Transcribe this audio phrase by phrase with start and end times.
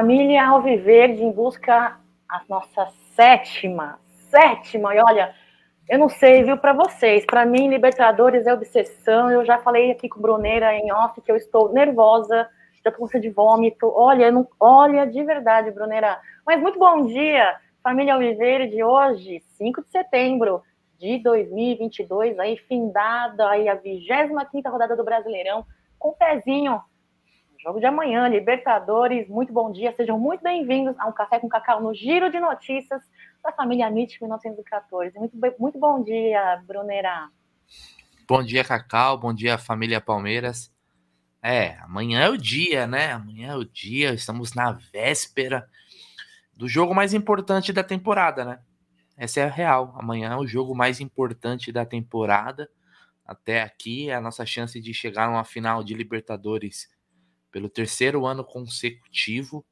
[0.00, 3.98] Família Alviverde em busca a nossa sétima,
[4.30, 5.34] sétima, e olha,
[5.86, 10.08] eu não sei, viu, para vocês, para mim, Libertadores é obsessão, eu já falei aqui
[10.08, 12.48] com Bruneira em off que eu estou nervosa,
[12.82, 17.56] já tô com de vômito, olha, não, olha, de verdade, Bruneira, mas muito bom dia,
[17.82, 20.62] família Alviverde, hoje, 5 de setembro
[20.98, 25.66] de 2022, aí findada aí a 25ª rodada do Brasileirão,
[25.98, 26.80] com pezinho
[27.62, 31.82] Jogo de amanhã, Libertadores, muito bom dia, sejam muito bem-vindos a um Café com Cacau
[31.82, 33.02] no Giro de Notícias
[33.42, 35.18] da família MIT 1914.
[35.18, 37.28] Muito, muito bom dia, Brunera.
[38.26, 40.72] Bom dia, Cacau, bom dia, família Palmeiras.
[41.42, 43.12] É, amanhã é o dia, né?
[43.12, 45.68] Amanhã é o dia, estamos na véspera
[46.56, 48.60] do jogo mais importante da temporada, né?
[49.18, 49.94] Essa é a real.
[49.98, 52.70] Amanhã é o jogo mais importante da temporada.
[53.22, 56.88] Até aqui é a nossa chance de chegar numa final de Libertadores
[57.50, 59.64] pelo terceiro ano consecutivo.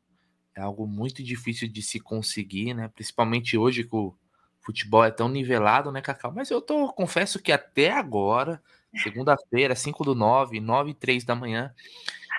[0.55, 2.89] É algo muito difícil de se conseguir, né?
[2.89, 4.15] Principalmente hoje que o
[4.61, 6.33] futebol é tão nivelado, né, Cacau?
[6.35, 8.61] Mas eu tô, confesso que até agora,
[9.03, 11.73] segunda-feira, 5 do 9, 9 e 3 da manhã,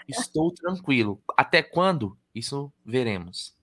[0.08, 1.22] estou tranquilo.
[1.36, 2.18] Até quando?
[2.36, 3.58] Isso veremos.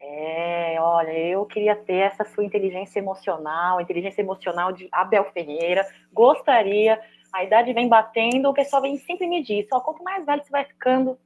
[0.00, 5.86] É, olha, eu queria ter essa sua inteligência emocional, inteligência emocional de Abel Ferreira.
[6.12, 7.00] Gostaria
[7.32, 10.64] a idade vem batendo, o pessoal vem sempre me diz, quanto mais velho você vai
[10.64, 11.18] ficando,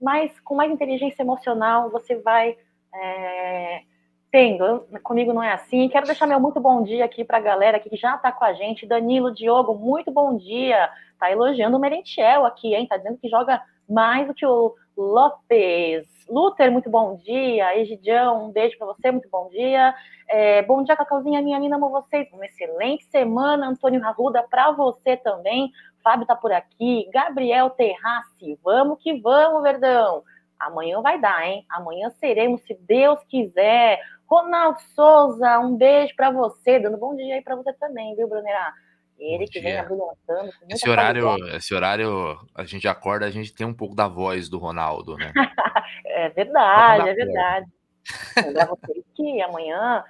[0.00, 2.56] mais com mais inteligência emocional você vai
[2.94, 3.82] é,
[4.30, 4.86] tendo.
[5.02, 5.88] Comigo não é assim.
[5.88, 8.52] Quero deixar meu muito bom dia aqui para a galera que já está com a
[8.52, 8.86] gente.
[8.86, 10.88] Danilo, Diogo, muito bom dia.
[11.18, 12.86] Tá elogiando o Merentiel aqui, hein?
[12.86, 16.06] Tá dizendo que joga mais do que o Lopes.
[16.28, 17.76] Luther, muito bom dia.
[17.76, 19.92] Egidião, um beijo para você, muito bom dia.
[20.28, 22.28] É, bom dia, Cacauzinha, minha linda, amo vocês.
[22.32, 25.72] Uma excelente semana, Antônio Arruda, para você também.
[26.04, 27.08] Fábio tá por aqui.
[27.12, 30.22] Gabriel Terrace, vamos que vamos, Verdão.
[30.58, 31.64] Amanhã vai dar, hein?
[31.68, 33.98] Amanhã seremos, se Deus quiser.
[34.28, 36.78] Ronaldo Souza, um beijo para você.
[36.78, 38.72] Dando bom dia aí para você também, viu, Brunerá?
[39.20, 40.50] Ele que vem abrilhantando.
[40.68, 44.58] Esse horário, esse horário, a gente acorda, a gente tem um pouco da voz do
[44.58, 45.30] Ronaldo, né?
[46.06, 47.66] é verdade, é verdade.
[48.46, 50.02] Lembrar vocês que amanhã,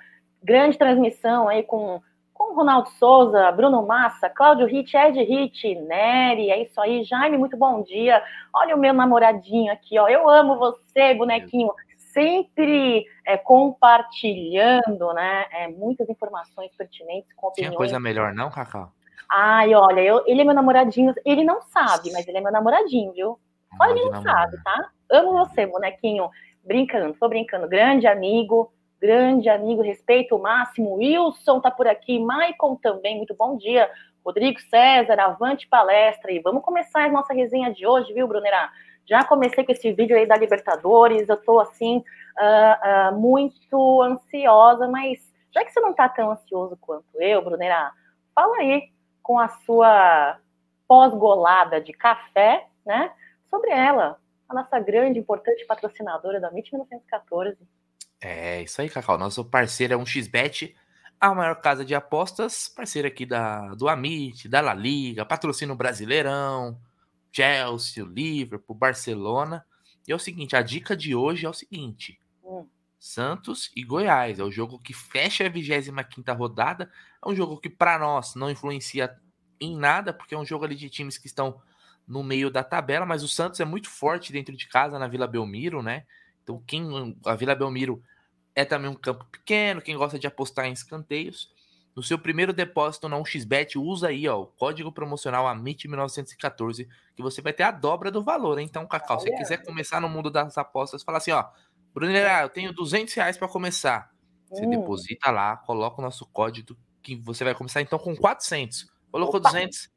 [0.42, 2.00] grande transmissão aí com,
[2.32, 7.02] com Ronaldo Souza, Bruno Massa, Cláudio Ritt, Ed Ritt, Nery, é isso aí.
[7.02, 8.22] Jaime, muito bom dia.
[8.54, 10.08] Olha o meu namoradinho aqui, ó.
[10.08, 11.72] Eu amo você, bonequinho
[12.12, 17.70] sempre é, compartilhando né, é, muitas informações pertinentes com opiniões.
[17.70, 18.92] Tinha coisa melhor não, Cacau?
[19.28, 21.14] Ai, olha, eu, ele é meu namoradinho.
[21.24, 23.38] Ele não sabe, mas ele é meu namoradinho, viu?
[23.80, 24.90] Olha, ele não sabe, tá?
[25.10, 26.28] Amo você, bonequinho.
[26.64, 27.68] Brincando, tô brincando.
[27.68, 30.94] Grande amigo, grande amigo, respeito o máximo.
[30.94, 33.90] Wilson tá por aqui, Maicon também, muito bom dia.
[34.24, 36.30] Rodrigo César, avante palestra.
[36.32, 38.70] E vamos começar a nossa resenha de hoje, viu, Brunera?
[39.08, 44.86] Já comecei com esse vídeo aí da Libertadores, eu tô assim, uh, uh, muito ansiosa,
[44.86, 45.18] mas
[45.52, 47.90] já que você não tá tão ansioso quanto eu, Brunera,
[48.34, 48.90] fala aí
[49.30, 50.40] com a sua
[50.88, 53.12] pós-golada de café, né?
[53.48, 54.18] Sobre ela,
[54.48, 57.56] a nossa grande, importante patrocinadora da MIT 1914.
[58.20, 59.16] É, isso aí, Cacau.
[59.16, 60.74] Nosso parceiro é um XBET,
[61.20, 66.76] a maior casa de apostas, parceiro aqui da, do Amit, da La Liga, patrocínio Brasileirão,
[67.30, 69.64] Chelsea, Liverpool, Barcelona.
[70.08, 72.18] E é o seguinte, a dica de hoje é o seguinte.
[73.00, 74.38] Santos e Goiás.
[74.38, 76.90] É o jogo que fecha a 25 rodada.
[77.24, 79.18] É um jogo que, para nós, não influencia
[79.58, 81.60] em nada, porque é um jogo ali de times que estão
[82.06, 85.26] no meio da tabela, mas o Santos é muito forte dentro de casa na Vila
[85.26, 86.04] Belmiro, né?
[86.42, 88.02] Então, quem a Vila Belmiro
[88.54, 91.50] é também um campo pequeno, quem gosta de apostar em escanteios.
[91.94, 97.40] No seu primeiro depósito na 1xBet, usa aí ó, o código promocional AMIT1914, que você
[97.42, 98.58] vai ter a dobra do valor.
[98.58, 101.44] Então, Cacau, se você quiser começar no mundo das apostas, fala assim, ó,
[101.94, 104.10] Brunera, eu tenho 200 reais para começar.
[104.48, 104.70] Você hum.
[104.70, 108.86] deposita lá, coloca o nosso código, que você vai começar então com 400.
[109.10, 109.50] Colocou Opa.
[109.50, 109.90] 200,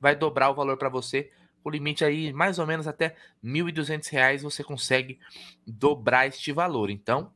[0.00, 1.30] vai dobrar o valor para você.
[1.64, 5.18] O limite aí, mais ou menos até R$ 1.200, você consegue
[5.66, 6.90] dobrar este valor.
[6.90, 7.32] Então,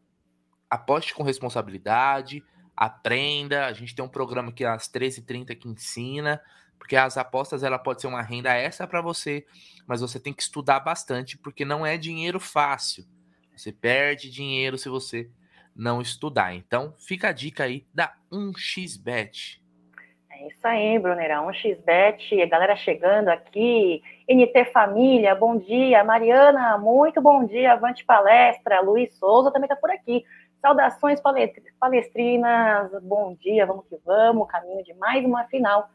[0.70, 2.42] aposte com responsabilidade,
[2.76, 3.66] aprenda.
[3.66, 6.40] A gente tem um programa aqui às 13h30 que ensina,
[6.78, 9.44] porque as apostas ela pode ser uma renda extra para você,
[9.86, 13.04] mas você tem que estudar bastante, porque não é dinheiro fácil.
[13.56, 15.28] Você perde dinheiro se você
[15.74, 16.54] não estudar.
[16.54, 19.60] Então, fica a dica aí da 1xBet.
[20.30, 21.42] É isso aí, Brunera.
[21.42, 24.02] 1xBet, a galera chegando aqui.
[24.28, 26.02] NT Família, bom dia.
[26.02, 27.72] Mariana, muito bom dia.
[27.72, 28.80] Avante palestra.
[28.80, 30.24] Luiz Souza também está por aqui.
[30.60, 31.20] Saudações
[31.80, 34.48] palestrinas, bom dia, vamos que vamos.
[34.48, 35.88] Caminho de mais uma final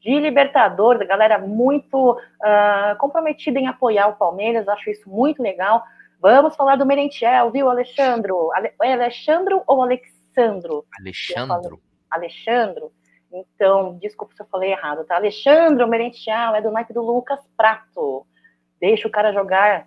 [0.00, 1.06] de Libertadores.
[1.06, 5.82] Galera muito uh, comprometida em apoiar o Palmeiras, acho isso muito legal.
[6.24, 8.50] Vamos falar do Merentiel, viu, Alexandro?
[8.54, 8.72] Ale...
[8.80, 10.86] É Alexandro ou Alexandro?
[10.98, 11.82] Alexandro.
[12.10, 12.90] Alexandro.
[13.30, 15.16] Então, desculpa se eu falei errado, tá?
[15.16, 18.26] Alexandro Merentiel é do naipe do Lucas Prato.
[18.80, 19.86] Deixa o cara jogar.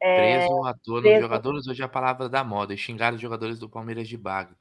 [0.00, 2.74] É, preso toa nos jogadores, hoje é a palavra da moda.
[2.74, 4.56] E xingar os jogadores do Palmeiras de Bagre.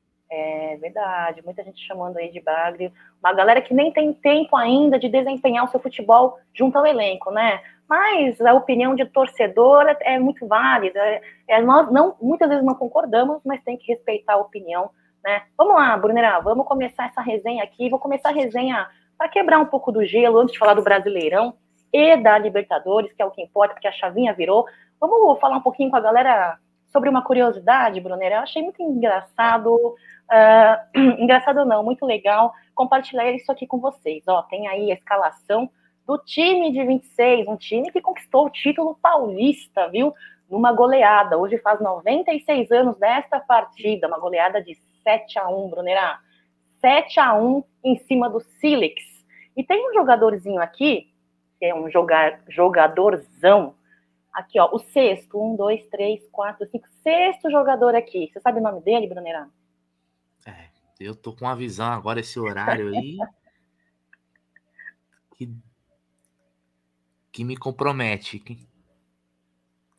[0.76, 2.92] É verdade, muita gente chamando aí de Bagre.
[3.24, 7.32] Uma galera que nem tem tempo ainda de desempenhar o seu futebol junto ao elenco,
[7.32, 7.62] né?
[7.88, 11.00] Mas a opinião de torcedor é, é muito válida.
[11.48, 14.90] É, nós não, muitas vezes não concordamos, mas tem que respeitar a opinião,
[15.24, 15.44] né?
[15.58, 17.90] Vamos lá, Brunera, vamos começar essa resenha aqui.
[17.90, 18.86] Vou começar a resenha
[19.18, 21.54] para quebrar um pouco do gelo antes de falar do Brasileirão
[21.94, 24.66] e da Libertadores, que é o que importa, porque a chavinha virou.
[25.00, 26.58] Vamos falar um pouquinho com a galera
[26.96, 28.36] sobre uma curiosidade, Brunera.
[28.36, 29.96] Eu achei muito engraçado,
[30.32, 34.24] uh, engraçado não, muito legal compartilhar isso aqui com vocês.
[34.28, 35.70] Ó, tem aí a escalação
[36.06, 40.14] do time de 26, um time que conquistou o título paulista, viu?
[40.50, 41.38] Numa goleada.
[41.38, 46.20] Hoje faz 96 anos desta partida, uma goleada de 7 a 1, Brunerá.
[46.80, 49.02] 7 a 1 em cima do Silix.
[49.58, 51.10] E tem um jogadorzinho aqui,
[51.58, 53.74] que é um jogar, jogadorzão.
[54.32, 55.42] Aqui, ó, o sexto.
[55.42, 56.88] Um, dois, três, quatro, cinco.
[57.02, 58.30] Sexto jogador aqui.
[58.32, 59.48] Você sabe o nome dele, Brunerá?
[61.00, 63.18] Eu tô com uma visão agora, esse horário aí.
[65.36, 65.50] que
[67.36, 68.42] que me compromete.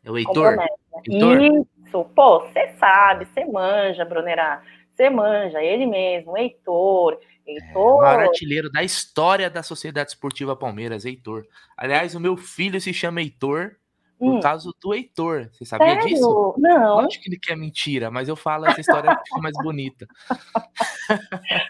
[0.02, 0.56] É o Heitor?
[0.56, 0.66] Né?
[1.06, 1.38] Heitor?
[1.84, 4.62] Isso, pô, você sabe, você manja, Brunerá.
[4.90, 7.20] Você manja, ele mesmo, Heitor.
[7.46, 7.68] Heitor.
[7.74, 11.46] É, o maior artilheiro da história da Sociedade Esportiva Palmeiras, Heitor.
[11.76, 13.76] Aliás, o meu filho se chama Heitor
[14.20, 14.40] hum.
[14.40, 15.48] causa do Heitor.
[15.52, 16.08] Você sabia Sério?
[16.08, 16.54] disso?
[16.58, 17.00] Não.
[17.00, 20.06] Acho que ele quer mentira, mas eu falo essa história fica mais bonita.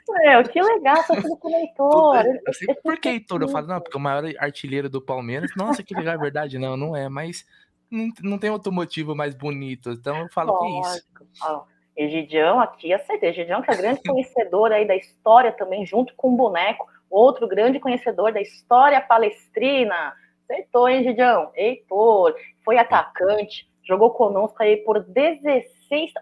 [0.09, 2.25] Meu, que legal, tá tudo com o Heitor.
[2.47, 3.43] Eu sei por que Heitor?
[3.43, 5.51] Eu falo, não, porque o maior artilheiro do Palmeiras.
[5.57, 6.59] Nossa, que legal, é verdade.
[6.59, 7.45] Não, não é, mas
[7.91, 9.91] não, não tem outro motivo mais bonito.
[9.91, 11.15] Então eu falo Lógico.
[11.15, 11.45] que é isso.
[11.45, 11.65] Ó,
[11.97, 13.31] Egidião aqui, aceitei.
[13.31, 16.87] Egidião que é grande conhecedor aí da história também, junto com o boneco.
[17.09, 20.15] Outro grande conhecedor da história palestrina
[20.49, 21.51] Acertou, hein, Gidião?
[21.57, 26.13] Heitor, foi atacante, jogou conosco aí por 16,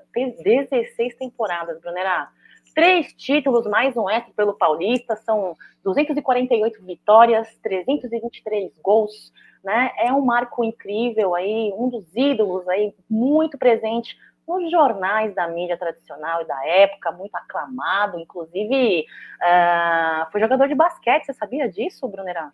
[0.42, 2.28] 16 temporadas, Brunera.
[2.74, 5.54] Três títulos, mais um extra pelo Paulista, são
[5.84, 9.30] 248 vitórias, 323 gols,
[9.62, 9.92] né?
[9.98, 14.16] É um marco incrível aí, um dos ídolos aí, muito presente
[14.48, 19.04] nos jornais da mídia tradicional e da época, muito aclamado, inclusive
[19.40, 22.50] uh, foi jogador de basquete, você sabia disso, Brunera?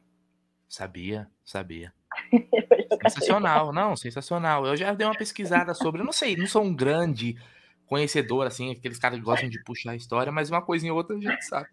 [0.71, 1.93] Sabia, sabia.
[3.03, 4.65] sensacional, não, sensacional.
[4.65, 7.37] Eu já dei uma pesquisada sobre, eu não sei, não sou um grande
[7.87, 11.17] conhecedor, assim, aqueles caras que gostam de puxar a história, mas uma coisinha ou outra
[11.17, 11.67] a gente sabe.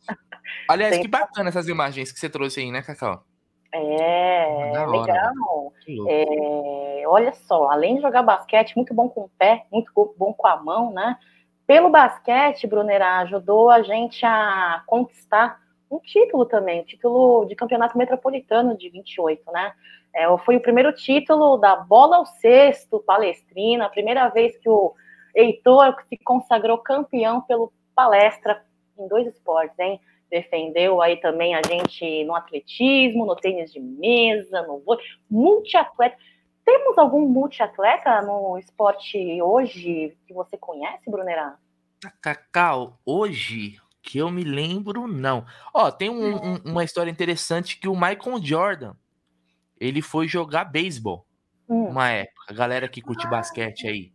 [0.68, 1.04] Aliás, Tem...
[1.04, 3.24] que bacana essas imagens que você trouxe aí, né, Cacau?
[3.72, 5.74] É, hora, legal.
[6.10, 10.48] É, olha só, além de jogar basquete, muito bom com o pé, muito bom com
[10.48, 11.20] a mão, né?
[11.68, 18.78] Pelo basquete, Brunera, ajudou a gente a conquistar um título também, título de campeonato metropolitano
[18.78, 19.74] de 28, né?
[20.14, 24.94] É, foi o primeiro título da bola ao cesto palestrina, a primeira vez que o
[25.34, 28.64] Heitor se consagrou campeão pelo palestra
[28.98, 30.00] em dois esportes, hein?
[30.30, 36.18] Defendeu aí também a gente no atletismo, no tênis de mesa, no vôlei, multiatleta.
[36.66, 41.58] Temos algum multiatleta no esporte hoje que você conhece, Brunerá?
[42.22, 45.46] Cacau, hoje que eu me lembro, não.
[45.74, 48.94] Ó, tem um, um, uma história interessante que o Michael Jordan,
[49.78, 51.28] ele foi jogar beisebol
[51.68, 51.90] hum.
[51.90, 52.46] uma época.
[52.48, 54.14] A galera que curte ah, basquete aí.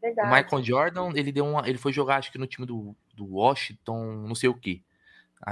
[0.00, 0.26] Verdade.
[0.26, 3.26] O Michael Jordan, ele deu uma, ele foi jogar acho que no time do, do
[3.26, 4.82] Washington, não sei o que.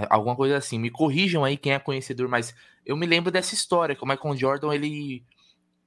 [0.09, 0.79] Alguma coisa assim.
[0.79, 2.55] Me corrijam aí quem é conhecedor, mas
[2.87, 5.23] eu me lembro dessa história que o Michael Jordan, ele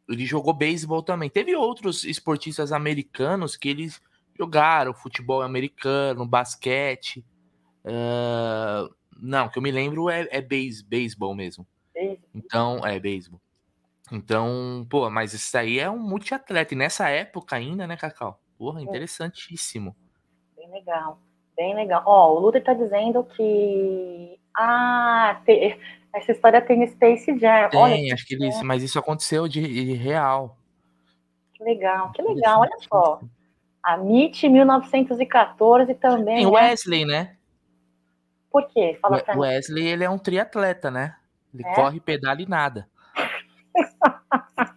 [0.07, 1.27] ele jogou beisebol também.
[1.27, 3.99] Teve outros esportistas americanos que eles
[4.37, 7.25] jogaram futebol americano, basquete.
[7.85, 11.65] Uh, não, que eu me lembro é, é base, beisebol mesmo.
[12.33, 13.39] Então, é beisebol.
[14.11, 16.73] Então, pô, mas isso aí é um multiatleta.
[16.73, 18.39] E nessa época ainda, né, Cacau?
[18.57, 19.95] Porra, interessantíssimo.
[20.55, 21.19] Bem legal,
[21.55, 22.03] bem legal.
[22.05, 24.39] Ó, o Luther tá dizendo que.
[24.53, 25.77] Ah, te...
[26.13, 27.69] essa história tem no Space Jam.
[27.69, 28.49] Tem, Olha, acho que ele...
[28.63, 30.57] mas isso aconteceu de, de real.
[31.53, 33.21] Que legal, que legal, olha só.
[33.81, 36.37] A MIT 1914 também.
[36.37, 36.51] Tem né?
[36.51, 37.34] Wesley, né?
[38.55, 38.97] Por quê?
[39.01, 41.17] Fala o Wesley, ele é um triatleta, né?
[41.53, 41.75] Ele é?
[41.75, 42.87] corre, pedala e nada.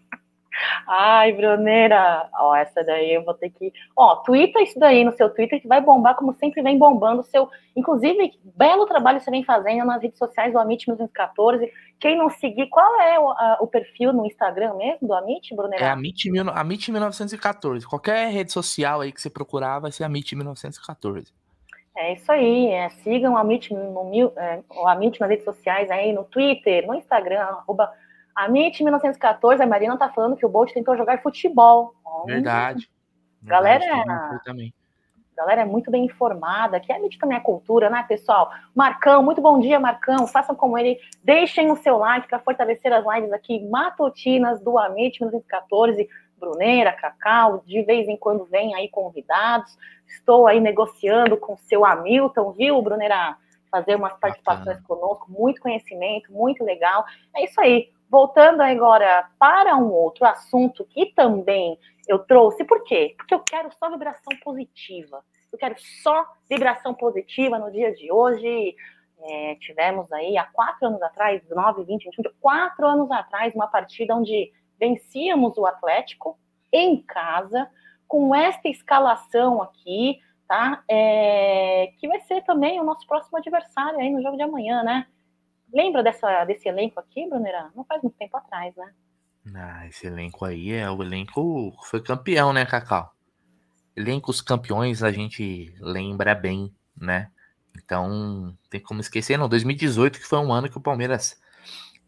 [0.85, 3.73] Ai, Bruneira, ó, essa daí eu vou ter que.
[3.97, 7.25] Ó, twitta isso daí no seu Twitter que vai bombar, como sempre vem bombando o
[7.25, 7.49] seu.
[7.77, 11.73] Inclusive, belo trabalho você vem fazendo nas redes sociais do Amit 1914.
[12.01, 15.85] Quem não seguir, qual é o, a, o perfil no Instagram mesmo do Amit, Bruneira?
[15.85, 17.87] É Amit, Amit 1914.
[17.87, 21.33] Qualquer rede social aí que você procurar vai ser Amit 1914.
[22.01, 26.13] É isso aí, é, sigam o Amit, no, é, o Amit nas redes sociais aí,
[26.13, 27.93] no Twitter, no Instagram, arroba
[28.39, 31.93] a MIT 1914, a Marina tá falando que o Bolt tentou jogar futebol.
[32.25, 32.89] Verdade.
[33.43, 34.73] Galera, Verdade,
[35.37, 38.53] galera é muito bem informada, que a MIT também é cultura, né, pessoal?
[38.73, 40.25] Marcão, muito bom dia, Marcão.
[40.29, 45.21] Façam como ele, deixem o seu like para fortalecer as lives aqui matutinas do Amit
[45.21, 46.09] 1914.
[46.39, 49.77] Bruneira, Cacau, de vez em quando vem aí convidados.
[50.07, 53.37] Estou aí negociando com o seu Hamilton, viu, Bruneira?
[53.71, 57.05] Fazer umas participações conosco, muito conhecimento, muito legal.
[57.37, 61.79] É isso aí voltando agora para um outro assunto que também
[62.09, 63.15] eu trouxe, por quê?
[63.17, 65.23] Porque eu quero só vibração positiva.
[65.53, 68.75] Eu quero só vibração positiva no dia de hoje.
[69.21, 74.15] É, tivemos aí há quatro anos atrás, 9, 20, 21, quatro anos atrás, uma partida
[74.15, 76.39] onde vencíamos o Atlético
[76.73, 77.69] em casa,
[78.07, 80.83] com esta escalação aqui, tá?
[80.89, 85.07] É, que vai ser também o nosso próximo adversário aí no jogo de amanhã, né?
[85.73, 87.71] Lembra dessa, desse elenco aqui, Brunera?
[87.75, 88.93] Não faz muito tempo atrás, né?
[89.55, 93.13] Ah, esse elenco aí é o elenco foi campeão, né, Cacau?
[93.97, 97.31] Elencos campeões a gente lembra bem, né?
[97.77, 99.49] Então, tem como esquecer, não.
[99.49, 101.41] 2018 que foi um ano que o Palmeiras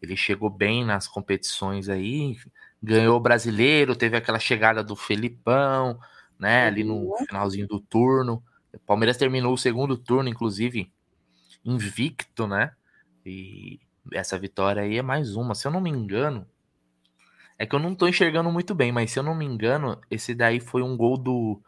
[0.01, 2.37] ele chegou bem nas competições aí,
[2.81, 5.99] ganhou o brasileiro, teve aquela chegada do Felipão,
[6.39, 7.25] né, ali no uhum.
[7.27, 8.43] finalzinho do turno.
[8.73, 10.91] O Palmeiras terminou o segundo turno, inclusive,
[11.63, 12.71] invicto, né?
[13.23, 13.79] E
[14.11, 15.53] essa vitória aí é mais uma.
[15.53, 16.47] Se eu não me engano,
[17.59, 20.33] é que eu não tô enxergando muito bem, mas se eu não me engano, esse
[20.33, 21.61] daí foi um gol do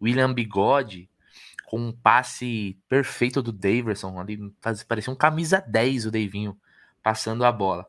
[0.00, 1.10] William Bigode
[1.66, 4.20] com um passe perfeito do Daverson.
[4.20, 4.38] Ali
[4.86, 6.56] parecia um camisa 10 o Davinho
[7.02, 7.86] passando a bola.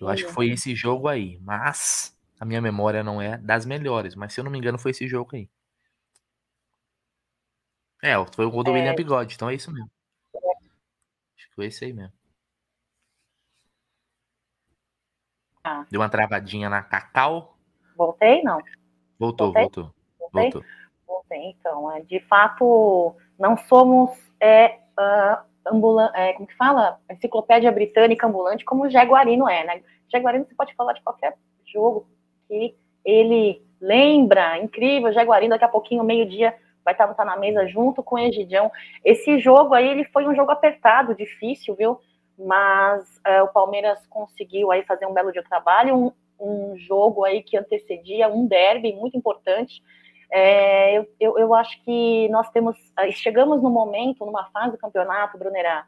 [0.00, 4.14] Eu acho que foi esse jogo aí, mas a minha memória não é das melhores,
[4.14, 5.48] mas se eu não me engano foi esse jogo aí.
[8.02, 8.74] É, foi o gol do é...
[8.74, 9.90] William Bigode, então é isso mesmo.
[11.36, 12.12] Acho que foi esse aí mesmo.
[15.64, 15.86] Ah.
[15.90, 17.56] Deu uma travadinha na Cacau.
[17.96, 18.58] Voltei, não?
[19.18, 19.62] Voltou, Voltei?
[19.62, 19.94] voltou.
[20.18, 20.42] Voltei?
[20.42, 20.64] Voltou.
[21.06, 21.90] Voltei, então.
[21.92, 25.53] É, de fato, não somos é, uh,
[26.14, 26.98] é, como que fala?
[27.10, 29.82] Enciclopédia britânica ambulante, como o Jaguarino é, né?
[30.12, 31.34] Jaguarino você pode falar de qualquer
[31.66, 32.06] jogo
[32.48, 36.54] que ele lembra, incrível, Jaguarino, daqui a pouquinho, meio-dia,
[36.84, 38.70] vai estar, estar na mesa junto com o Egidião.
[39.04, 41.98] Esse jogo aí, ele foi um jogo apertado, difícil, viu?
[42.38, 47.24] mas é, o Palmeiras conseguiu aí fazer um belo dia de trabalho, um, um jogo
[47.24, 49.82] aí que antecedia um derby muito importante.
[50.36, 52.76] É, eu, eu, eu, acho que nós temos,
[53.12, 55.86] chegamos no momento, numa fase do campeonato, Brunerá,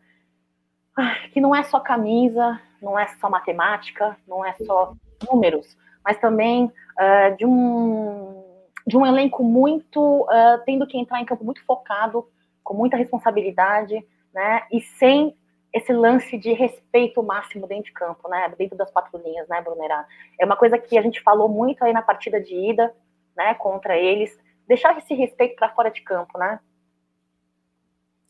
[1.35, 4.95] que não é só camisa, não é só matemática, não é só
[5.29, 8.41] números, mas também uh, de, um,
[8.87, 12.25] de um elenco muito, uh, tendo que entrar em campo muito focado,
[12.63, 14.01] com muita responsabilidade,
[14.33, 15.37] né, e sem
[15.73, 18.51] esse lance de respeito máximo dentro de campo, né?
[18.57, 20.07] Dentro das quatro linhas, né, Brunerá?
[20.41, 22.95] É uma coisa que a gente falou muito aí na partida de ida,
[23.37, 24.37] né, contra eles.
[24.67, 26.59] Deixar esse respeito para fora de campo, né?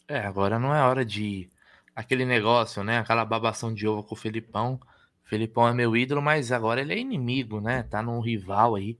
[0.09, 1.51] É, agora não é hora de
[1.95, 2.99] aquele negócio, né?
[2.99, 4.79] Aquela babação de ovo com o Felipão.
[5.25, 7.83] Felipão é meu ídolo, mas agora ele é inimigo, né?
[7.83, 8.99] Tá num rival aí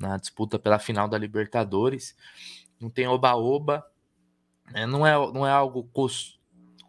[0.00, 2.16] na disputa pela final da Libertadores.
[2.80, 3.84] Não tem oba-oba.
[4.72, 6.40] É, não, é, não é algo costume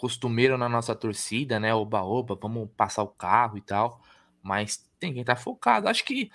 [0.01, 1.75] costumeiro na nossa torcida, né?
[1.75, 4.01] Oba-oba, vamos passar o carro e tal.
[4.41, 5.87] Mas tem quem tá focado.
[5.87, 6.31] Acho que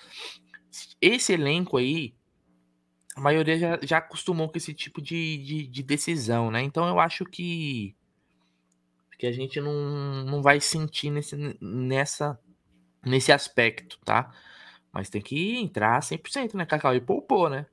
[1.00, 2.14] esse elenco aí,
[3.14, 6.62] a maioria já, já acostumou com esse tipo de, de, de, decisão, né?
[6.62, 7.96] Então eu acho que,
[9.18, 12.38] que a gente não, não vai sentir nesse, nessa,
[13.04, 14.32] nesse aspecto, tá?
[14.92, 16.94] Mas tem que entrar 100%, né, Cacau?
[16.94, 17.66] E poupou, né?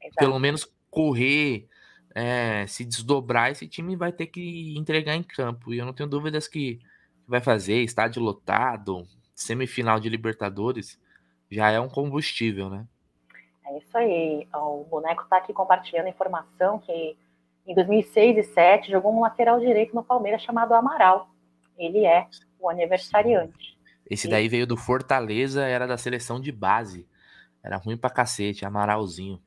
[0.00, 0.16] Exato.
[0.18, 1.68] Pelo menos correr
[2.14, 5.72] é, se desdobrar, esse time vai ter que entregar em campo.
[5.72, 6.80] E eu não tenho dúvidas que
[7.26, 7.82] vai fazer.
[7.82, 10.98] Estádio lotado, semifinal de Libertadores,
[11.50, 12.86] já é um combustível, né?
[13.66, 14.48] É isso aí.
[14.54, 17.16] O boneco está aqui compartilhando informação que
[17.66, 21.28] em 2006 e 2007 jogou um lateral direito no Palmeiras chamado Amaral.
[21.78, 22.26] Ele é
[22.58, 23.78] o aniversariante.
[24.08, 27.06] Esse daí veio do Fortaleza, era da seleção de base.
[27.62, 29.40] Era ruim pra cacete, Amaralzinho.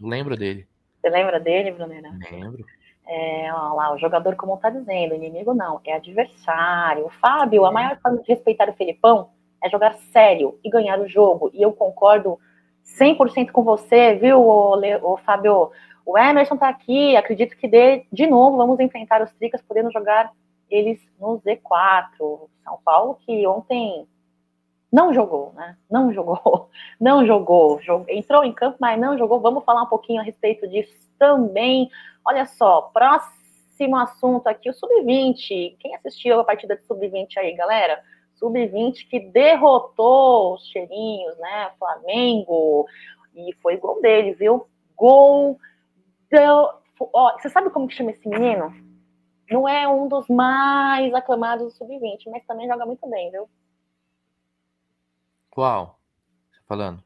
[0.00, 0.68] lembro dele.
[1.00, 2.10] Você lembra dele, Brunera?
[2.30, 2.64] Lembro.
[3.06, 7.06] É, ó lá, o jogador, como tá dizendo, inimigo não, é adversário.
[7.06, 9.30] O Fábio, a maior forma de respeitar o Felipão
[9.64, 11.50] é jogar sério e ganhar o jogo.
[11.54, 12.38] E eu concordo
[13.00, 15.72] 100% com você, viu, o, o Fábio?
[16.04, 20.30] O Emerson tá aqui, acredito que de, de novo vamos enfrentar os Tricas, podendo jogar
[20.70, 22.48] eles no Z4.
[22.62, 24.06] São Paulo que ontem
[24.92, 25.78] não jogou, né?
[25.90, 26.68] Não jogou,
[27.00, 29.40] não jogou, jogou, entrou em campo, mas não jogou.
[29.40, 31.90] Vamos falar um pouquinho a respeito disso também.
[32.22, 35.76] Olha só, próximo assunto aqui, o Sub-20.
[35.78, 38.02] Quem assistiu a partida de Sub-20 aí, galera?
[38.36, 41.72] Sub-20 que derrotou os cheirinhos, né?
[41.78, 42.86] Flamengo.
[43.34, 44.66] E foi gol dele, viu?
[44.96, 45.58] Gol.
[46.30, 46.70] Deu...
[47.00, 48.72] Ó, você sabe como que chama esse menino?
[49.50, 53.48] Não é um dos mais aclamados do Sub-20, mas também joga muito bem, viu?
[55.50, 55.98] Qual?
[56.50, 57.04] Você tá falando?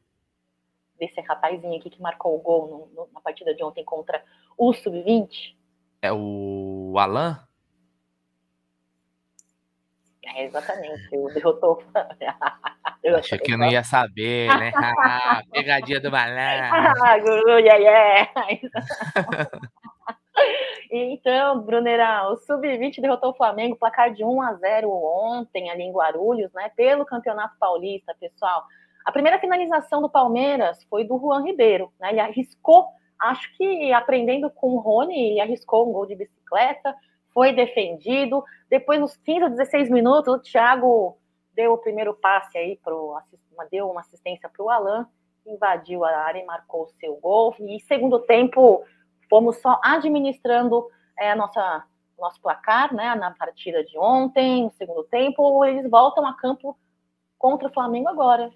[0.97, 4.23] Desse rapazinho aqui que marcou o gol no, no, na partida de ontem contra
[4.57, 5.55] o Sub-20.
[6.01, 7.48] É o Alan?
[10.35, 11.83] É, exatamente, o derrotou.
[13.03, 14.71] eu Achei que eu não ia saber, né?
[14.99, 17.03] Ah, pegadinha do malandro.
[17.03, 18.31] Ah, guru, yeah, yeah.
[20.91, 25.91] Então, Brunera, o Sub-20 derrotou o Flamengo, placar de 1 a 0 ontem ali em
[25.91, 26.71] Guarulhos, né?
[26.75, 28.63] Pelo Campeonato Paulista, pessoal.
[29.05, 32.09] A primeira finalização do Palmeiras foi do Juan Ribeiro, né?
[32.11, 32.87] Ele arriscou,
[33.21, 36.95] acho que aprendendo com o Rony, ele arriscou um gol de bicicleta,
[37.33, 38.43] foi defendido.
[38.69, 41.17] Depois, nos 15 ou 16 minutos, o Thiago
[41.53, 43.17] deu o primeiro passe aí, pro,
[43.71, 45.07] deu uma assistência para o Alan,
[45.45, 47.55] invadiu a área e marcou o seu gol.
[47.59, 48.83] E segundo tempo,
[49.29, 50.87] fomos só administrando
[51.17, 51.85] é, a nossa
[52.19, 56.77] nosso placar, né, na partida de ontem, no segundo tempo, eles voltam a campo
[57.37, 58.51] contra o Flamengo agora,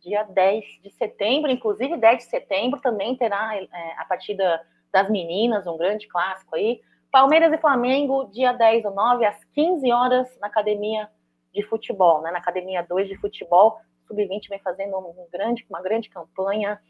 [0.00, 5.66] dia 10 de setembro, inclusive 10 de setembro também terá é, a partida das meninas,
[5.66, 10.46] um grande clássico aí, Palmeiras e Flamengo, dia 10 ou 9, às 15 horas, na
[10.46, 11.08] academia
[11.52, 16.08] de futebol, né, na academia 2 de futebol, Sub-20 vem fazendo um grande, uma grande
[16.08, 16.80] campanha,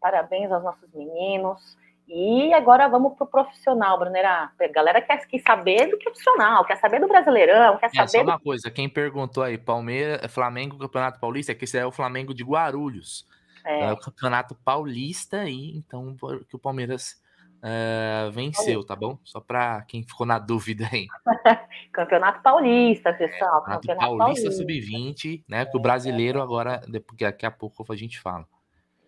[0.00, 1.76] parabéns aos nossos meninos,
[2.12, 4.50] e agora vamos para o profissional, Brunera.
[4.60, 8.02] A galera quer, quer saber do profissional, quer saber do Brasileirão, quer saber.
[8.02, 8.42] É, só uma do...
[8.42, 12.42] coisa, quem perguntou aí, Palmeiras, Flamengo, Campeonato Paulista, é que esse é o Flamengo de
[12.42, 13.24] Guarulhos.
[13.64, 16.16] É, é o Campeonato Paulista aí, então
[16.48, 17.19] que o Palmeiras
[17.62, 19.18] é, venceu, tá bom?
[19.24, 21.06] Só para quem ficou na dúvida aí.
[21.92, 23.62] Campeonato Paulista, pessoal.
[23.62, 24.50] Campeonato, Campeonato Paulista, Paulista.
[24.50, 25.66] Sub-20, né?
[25.66, 28.46] Que o brasileiro agora, daqui a pouco a gente fala.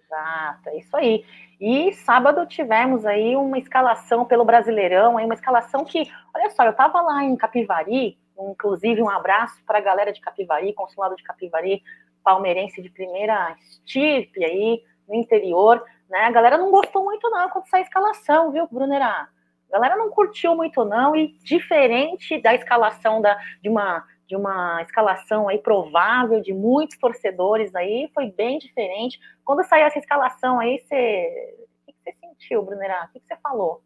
[0.05, 1.25] Exato, é isso aí.
[1.59, 6.73] E sábado tivemos aí uma escalação pelo Brasileirão, aí uma escalação que, olha só, eu
[6.73, 11.83] estava lá em Capivari, inclusive um abraço para a galera de Capivari, consulado de Capivari,
[12.23, 16.27] palmeirense de primeira estirpe aí no interior, né?
[16.27, 19.29] A galera não gostou muito não quando saiu a escalação, viu, Brunerá?
[19.69, 24.81] A galera não curtiu muito não e diferente da escalação da, de uma de uma
[24.81, 29.21] escalação aí provável de muitos torcedores aí, foi bem diferente.
[29.45, 31.59] Quando saiu essa escalação aí, você...
[31.87, 33.11] o que você sentiu, Brunerá?
[33.11, 33.83] O que você falou?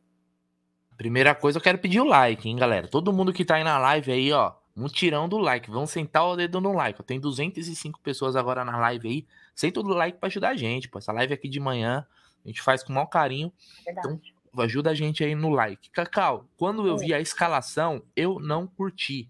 [0.97, 2.87] Primeira coisa, eu quero pedir o like, hein, galera?
[2.87, 5.69] Todo mundo que tá aí na live aí, ó, um tirão do like.
[5.69, 7.03] Vamos sentar o dedo no like.
[7.03, 9.27] Tem 205 pessoas agora na live aí.
[9.53, 10.99] Senta o like para ajudar a gente, pô.
[10.99, 12.07] Essa live aqui de manhã
[12.47, 13.53] a gente faz com o maior carinho.
[13.85, 14.09] Verdade.
[14.09, 14.21] Então,
[14.63, 15.91] ajuda a gente aí no like.
[15.91, 19.29] Cacau, quando eu vi a escalação, eu não curti.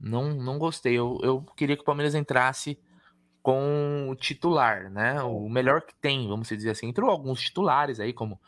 [0.00, 0.94] Não, não gostei.
[0.94, 2.78] Eu, eu queria que o Palmeiras entrasse
[3.42, 5.22] com o titular, né?
[5.22, 6.88] O melhor que tem, vamos dizer assim.
[6.88, 8.40] Entrou alguns titulares aí, como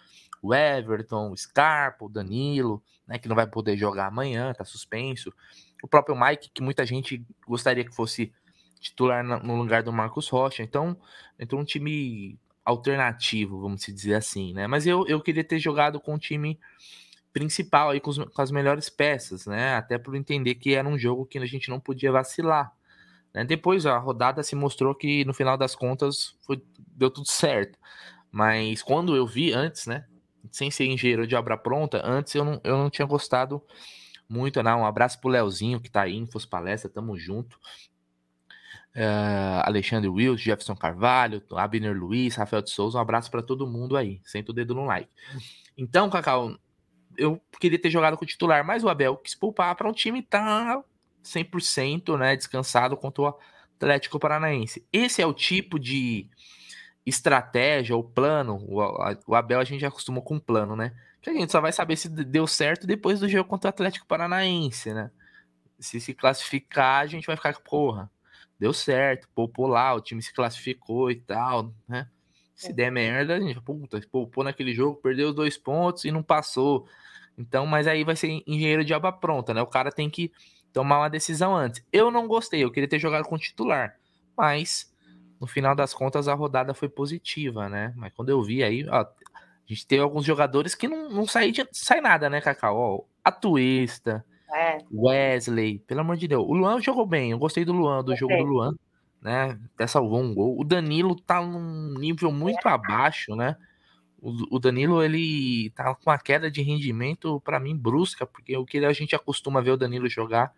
[0.42, 3.18] o Everton, o Scarpa, o Danilo, né?
[3.18, 5.30] Que não vai poder jogar amanhã, tá suspenso.
[5.82, 8.32] O próprio Mike, que muita gente gostaria que fosse
[8.80, 10.62] titular no lugar do Marcos Rocha.
[10.62, 10.96] Então,
[11.38, 14.66] entrou um time alternativo, vamos dizer assim, né?
[14.66, 16.58] Mas eu, eu queria ter jogado com um time
[17.32, 19.74] principal aí com, os, com, as melhores peças, né?
[19.74, 22.72] Até por entender que era um jogo que a gente não podia vacilar.
[23.32, 23.44] Né?
[23.44, 27.78] Depois a rodada se mostrou que no final das contas foi, deu tudo certo.
[28.30, 30.06] Mas quando eu vi antes, né?
[30.50, 33.62] Sem ser engenheiro de obra pronta, antes eu não, eu não tinha gostado
[34.28, 34.80] muito, não.
[34.80, 37.58] Um abraço pro Leozinho que tá aí, Infos Palestra, tamo junto.
[38.94, 43.96] Uh, Alexandre Wills, Jefferson Carvalho, Abner Luiz, Rafael de Souza, um abraço para todo mundo
[43.96, 44.20] aí.
[44.24, 45.08] Senta o dedo no like.
[45.76, 46.56] Então, Cacau,
[47.16, 50.22] eu queria ter jogado com o titular, mas o Abel quis poupar para um time
[50.22, 50.82] tá
[51.22, 53.38] 100%, né, descansado contra o
[53.76, 54.84] Atlético Paranaense.
[54.92, 56.28] Esse é o tipo de
[57.04, 58.58] estratégia ou plano,
[59.26, 60.92] o Abel a gente já acostumou com plano, né?
[61.22, 64.06] Que a gente só vai saber se deu certo depois do jogo contra o Atlético
[64.06, 65.10] Paranaense, né?
[65.78, 68.10] Se se classificar, a gente vai ficar, porra,
[68.60, 72.06] deu certo, poupou lá, o time se classificou e tal, né?
[72.54, 76.22] Se der merda, a gente, puta, poupou naquele jogo, perdeu os dois pontos e não
[76.22, 76.86] passou.
[77.38, 79.62] Então, mas aí vai ser engenheiro de obra pronta, né?
[79.62, 80.30] O cara tem que
[80.74, 81.82] tomar uma decisão antes.
[81.90, 83.96] Eu não gostei, eu queria ter jogado com titular.
[84.36, 84.92] mas
[85.40, 87.94] no final das contas a rodada foi positiva, né?
[87.96, 89.08] Mas quando eu vi aí, ó, a
[89.66, 92.76] gente teve alguns jogadores que não, não sai, de, sai nada, né, Cacau?
[92.76, 94.22] Ó, a Tuesta,
[94.54, 94.78] é.
[94.92, 96.44] Wesley, pelo amor de Deus.
[96.46, 98.74] O Luan jogou bem, eu gostei do Luan, do jogo do Luan,
[99.22, 99.58] né?
[99.74, 100.58] Até salvou um gol.
[100.58, 102.70] O Danilo tá num nível muito é.
[102.70, 103.56] abaixo, né?
[104.20, 108.66] O, o Danilo, ele tá com uma queda de rendimento, para mim, brusca, porque o
[108.66, 110.52] que a gente acostuma ver o Danilo jogar,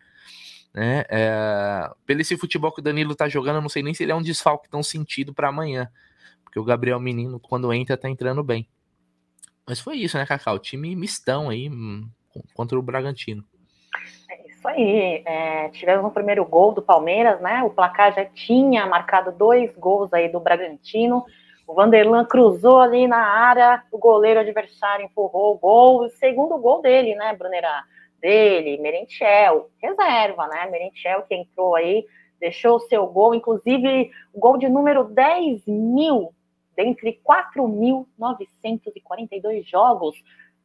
[0.74, 1.05] né?
[1.09, 4.12] É, pelo esse futebol que o Danilo tá jogando, eu não sei nem se ele
[4.12, 5.88] é um desfalque tão sentido para amanhã,
[6.42, 8.68] porque o Gabriel Menino, quando entra, tá entrando bem.
[9.66, 10.59] Mas foi isso, né, Cacau?
[10.59, 12.09] Time mistão aí hum,
[12.55, 13.44] contra o Bragantino.
[14.62, 15.25] Isso aí.
[15.27, 17.64] É, tivemos um primeiro gol do Palmeiras, né?
[17.64, 21.27] O placar já tinha marcado dois gols aí do Bragantino.
[21.66, 26.81] O Vanderlan cruzou ali na área, o goleiro adversário empurrou o gol, o segundo gol
[26.81, 27.83] dele, né, Brunerá?
[28.20, 30.68] Dele, Merentiel, reserva, né?
[30.70, 32.07] Merentiel que entrou aí,
[32.38, 36.33] deixou o seu gol, inclusive o gol de número 10 mil,
[36.77, 40.14] dentre 4.942 jogos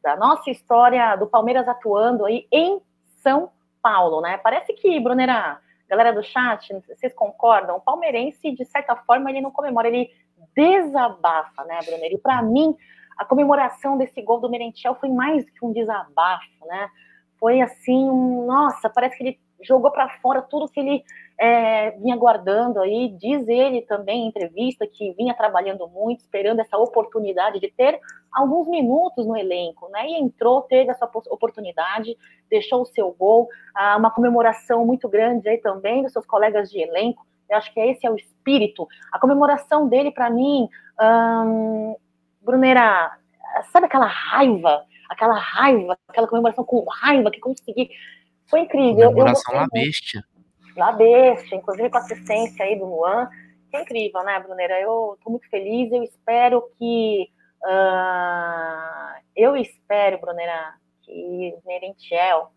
[0.00, 2.80] da nossa história do Palmeiras atuando aí em
[3.24, 3.50] São
[3.88, 4.36] Paulo, né?
[4.36, 7.76] Parece que, Brunerá, galera do chat, vocês concordam?
[7.76, 10.10] O palmeirense, de certa forma, ele não comemora, ele
[10.54, 12.12] desabafa, né, Brunner?
[12.12, 12.76] E para mim,
[13.16, 16.90] a comemoração desse gol do Merentiel foi mais que um desabafo, né?
[17.40, 18.10] Foi assim,
[18.46, 21.02] nossa, parece que ele jogou para fora tudo que ele
[21.38, 23.08] é, vinha guardando aí.
[23.16, 28.00] Diz ele também em entrevista que vinha trabalhando muito, esperando essa oportunidade de ter
[28.32, 30.08] alguns minutos no elenco, né?
[30.08, 32.16] E entrou, teve essa oportunidade,
[32.50, 36.80] deixou o seu gol, ah, uma comemoração muito grande aí também dos seus colegas de
[36.80, 37.24] elenco.
[37.48, 38.86] Eu acho que esse é o espírito.
[39.12, 40.68] A comemoração dele, para mim,
[41.00, 41.96] hum,
[42.42, 43.12] Brunera,
[43.72, 44.84] sabe aquela raiva?
[45.08, 47.90] Aquela raiva, aquela comemoração com raiva que consegui.
[48.46, 49.08] Foi incrível.
[49.08, 50.22] Comemoração eu, eu, Bestia.
[50.78, 53.28] La Bestia, inclusive com assistência aí do Luan.
[53.70, 54.80] Que é incrível, né, Brunera?
[54.80, 55.92] Eu estou muito feliz.
[55.92, 57.28] Eu espero que.
[57.62, 62.52] Uh, eu espero, Brunera, que o Merentiel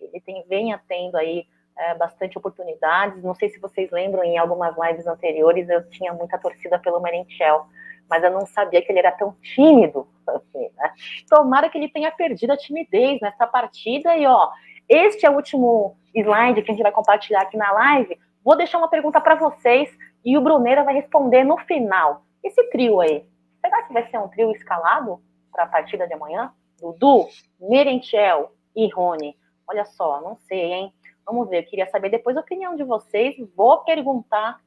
[0.00, 3.22] ele tem, venha tendo aí é, bastante oportunidades.
[3.22, 7.66] Não sei se vocês lembram, em algumas lives anteriores eu tinha muita torcida pelo Merentiel,
[8.08, 10.08] mas eu não sabia que ele era tão tímido.
[10.26, 10.92] Assim, né?
[11.28, 14.16] Tomara que ele tenha perdido a timidez nessa partida.
[14.16, 14.50] E ó,
[14.88, 18.18] este é o último slide que a gente vai compartilhar aqui na live.
[18.44, 19.88] Vou deixar uma pergunta para vocês
[20.24, 22.22] e o Bruneira vai responder no final.
[22.42, 23.26] Esse trio aí,
[23.60, 25.20] será que vai ser um trio escalado
[25.50, 26.52] para a partida de amanhã?
[26.80, 27.28] Dudu,
[27.60, 29.36] Merentiel e Rony.
[29.66, 30.92] Olha só, não sei, hein?
[31.24, 33.34] Vamos ver, eu queria saber depois a opinião de vocês.
[33.56, 34.60] Vou perguntar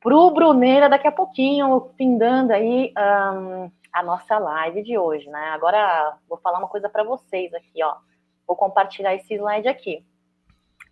[0.00, 5.50] pro Bruneira daqui a pouquinho, findando aí um, a nossa live de hoje, né?
[5.54, 7.96] Agora vou falar uma coisa para vocês aqui, ó.
[8.46, 10.04] Vou compartilhar esse slide aqui.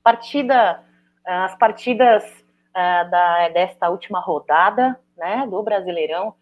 [0.03, 0.83] Partida,
[1.25, 6.35] as partidas uh, da, desta última rodada, né, do Brasileirão,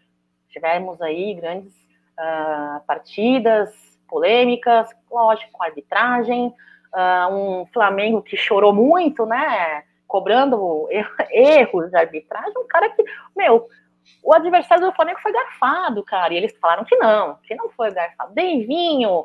[0.48, 1.72] tivemos aí grandes
[2.18, 3.72] uh, partidas,
[4.08, 6.54] polêmicas, lógico, com arbitragem,
[6.94, 9.84] uh, um Flamengo que chorou muito, né?
[10.06, 10.88] Cobrando
[11.30, 13.04] erros de arbitragem, um cara que,
[13.36, 13.68] meu,
[14.22, 17.92] o adversário do Flamengo foi garfado, cara, e eles falaram que não, que não foi
[17.92, 18.34] garfado.
[18.34, 19.24] Deivinho,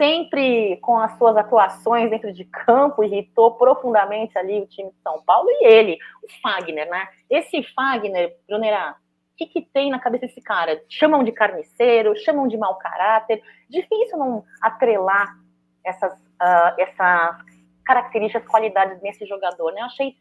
[0.00, 5.22] sempre com as suas atuações dentro de campo, irritou profundamente ali o time de São
[5.22, 7.06] Paulo e ele, o Fagner, né?
[7.28, 8.96] Esse Fagner, Brunerá,
[9.34, 10.82] o que, que tem na cabeça desse cara?
[10.88, 15.36] Chamam de carniceiro, chamam de mau caráter, difícil não atrelar
[15.84, 17.36] essas uh, essas
[17.84, 19.82] características, qualidades nesse jogador, né?
[19.82, 20.16] Eu achei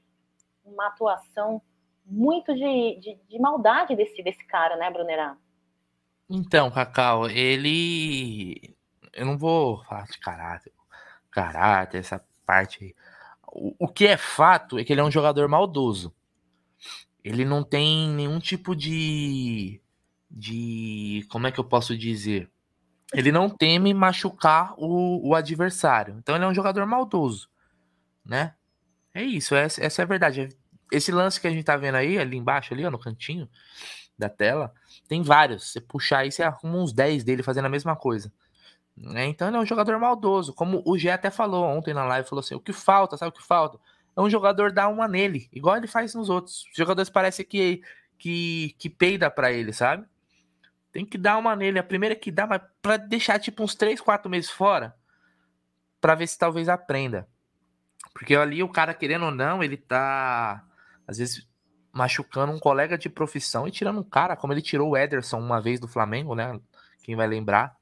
[0.66, 1.62] uma atuação
[2.06, 5.38] muito de, de, de maldade desse, desse cara, né, Brunerá?
[6.30, 8.78] Então, Cacau, ele.
[9.20, 10.72] Eu não vou falar de caráter,
[11.32, 12.96] caráter, essa parte aí.
[13.52, 16.14] O, que é fato é que ele é um jogador maldoso.
[17.24, 19.82] Ele não tem nenhum tipo de.
[20.30, 21.26] de.
[21.30, 22.50] Como é que eu posso dizer?
[23.14, 26.16] ele não teme machucar o, o, adversário.
[26.20, 27.50] Então ele é um jogador maldoso,
[28.24, 28.54] né?
[29.14, 30.50] É isso, essa, essa é a verdade.
[30.92, 33.50] Esse lance que a gente tá vendo aí, ali embaixo, ali, ó, no cantinho
[34.18, 34.74] da tela,
[35.08, 35.72] tem vários.
[35.72, 38.32] Você puxar aí, você arruma uns 10 dele fazendo a mesma coisa.
[39.00, 39.28] Né?
[39.28, 40.54] Então ele é um jogador maldoso.
[40.54, 43.34] Como o Gé até falou ontem na live, falou assim: o que falta, sabe o
[43.40, 43.80] que falta?
[44.16, 46.66] É um jogador dar uma nele, igual ele faz nos outros.
[46.66, 47.82] Os jogadores parece que,
[48.18, 50.06] que, que peida para ele, sabe?
[50.92, 51.80] Tem que dar uma nele.
[51.80, 54.94] A primeira que dá, mas pra deixar tipo uns 3, 4 meses fora.
[56.02, 57.28] para ver se talvez aprenda.
[58.14, 60.66] Porque ali o cara, querendo ou não, ele tá.
[61.08, 61.48] Às vezes
[61.92, 65.62] machucando um colega de profissão e tirando um cara, como ele tirou o Ederson uma
[65.62, 66.60] vez do Flamengo, né?
[67.04, 67.76] Quem vai lembrar,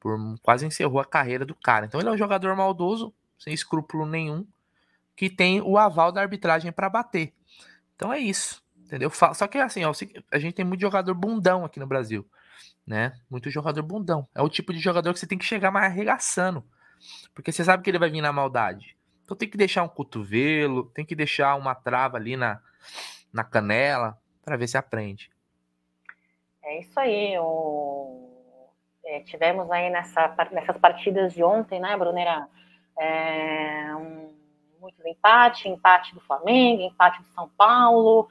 [0.00, 1.86] por quase encerrou a carreira do cara.
[1.86, 4.46] Então ele é um jogador maldoso, sem escrúpulo nenhum,
[5.14, 7.34] que tem o aval da arbitragem para bater.
[7.94, 9.10] Então é isso, entendeu?
[9.10, 9.92] Só que assim, ó,
[10.32, 12.26] a gente tem muito jogador bundão aqui no Brasil,
[12.86, 13.12] né?
[13.30, 14.26] Muito jogador bundão.
[14.34, 16.64] É o tipo de jogador que você tem que chegar mais arregaçando.
[17.34, 18.96] Porque você sabe que ele vai vir na maldade.
[19.24, 22.60] Então tem que deixar um cotovelo, tem que deixar uma trava ali na,
[23.32, 25.30] na canela para ver se aprende.
[26.62, 27.38] É isso aí.
[27.38, 28.29] O...
[29.04, 32.46] É, tivemos aí nessa, nessas partidas de ontem, né, Brunera?
[32.98, 34.30] É, um,
[34.80, 38.28] muitos empates, empate do Flamengo, empate do São Paulo,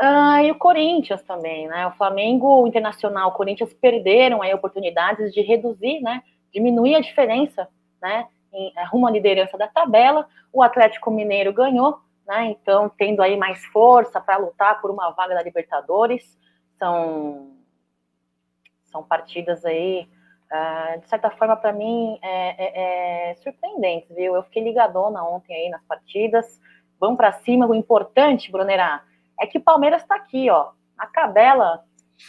[0.00, 1.86] uh, e o Corinthians também, né?
[1.86, 6.22] O Flamengo, o Internacional, o Corinthians perderam aí oportunidades de reduzir, né?
[6.52, 7.68] Diminuir a diferença,
[8.00, 8.26] né?
[8.52, 10.28] Em, é, rumo à liderança da tabela.
[10.52, 12.46] O Atlético Mineiro ganhou, né?
[12.46, 16.38] Então, tendo aí mais força para lutar por uma vaga da Libertadores.
[16.78, 17.55] São,
[18.86, 20.08] são partidas aí
[20.46, 24.36] Uh, de certa forma, para mim, é, é, é, surpreendente, viu?
[24.36, 26.60] Eu fiquei ligadona ontem aí nas partidas.
[27.00, 27.66] Vamos para cima.
[27.66, 29.02] O importante, Brunerá,
[29.40, 31.82] é que o Palmeiras está aqui, ó, na tabela,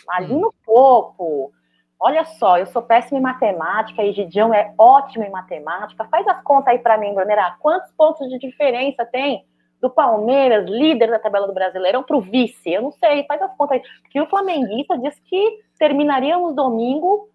[0.10, 0.40] ali hum.
[0.42, 1.52] no topo.
[2.00, 6.06] Olha só, eu sou péssima em matemática e Gidião é ótimo em matemática.
[6.06, 7.56] Faz as contas aí para mim, Brunerá.
[7.60, 9.46] Quantos pontos de diferença tem
[9.82, 12.72] do Palmeiras, líder da tabela do Brasileirão, para o vice?
[12.72, 13.84] Eu não sei, faz as contas aí.
[14.02, 17.30] Porque o flamenguista diz que terminaríamos domingo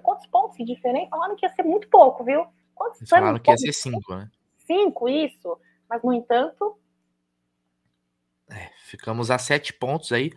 [0.00, 1.10] Quantos pontos de diferença?
[1.10, 2.46] Falaram que ia ser muito pouco, viu?
[2.74, 4.30] Quantos falaram que ia ser cinco, né?
[4.58, 5.58] Cinco, isso.
[5.88, 6.78] Mas, no entanto.
[8.50, 10.32] É, ficamos a sete pontos aí.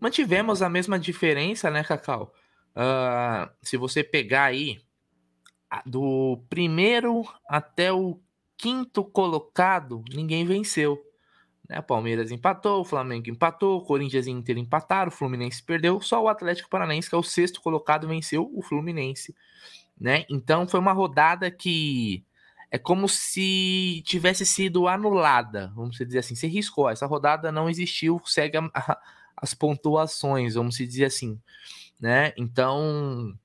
[0.00, 2.32] Mantivemos a mesma diferença, né, Cacau?
[2.74, 4.78] Uh, se você pegar aí
[5.84, 8.20] do primeiro até o
[8.56, 11.02] quinto colocado, ninguém venceu.
[11.68, 11.80] Né?
[11.82, 16.28] Palmeiras empatou, o Flamengo empatou, o Corinthians e Inter empataram, o Fluminense perdeu, só o
[16.28, 19.34] Atlético Paranaense, que é o sexto colocado, venceu o Fluminense.
[19.98, 20.24] Né?
[20.28, 22.24] Então foi uma rodada que
[22.70, 26.34] é como se tivesse sido anulada, vamos dizer assim.
[26.34, 28.98] Você riscou, essa rodada não existiu, segue a, a,
[29.36, 31.40] as pontuações, vamos dizer assim.
[31.98, 32.32] Né?
[32.36, 33.36] Então,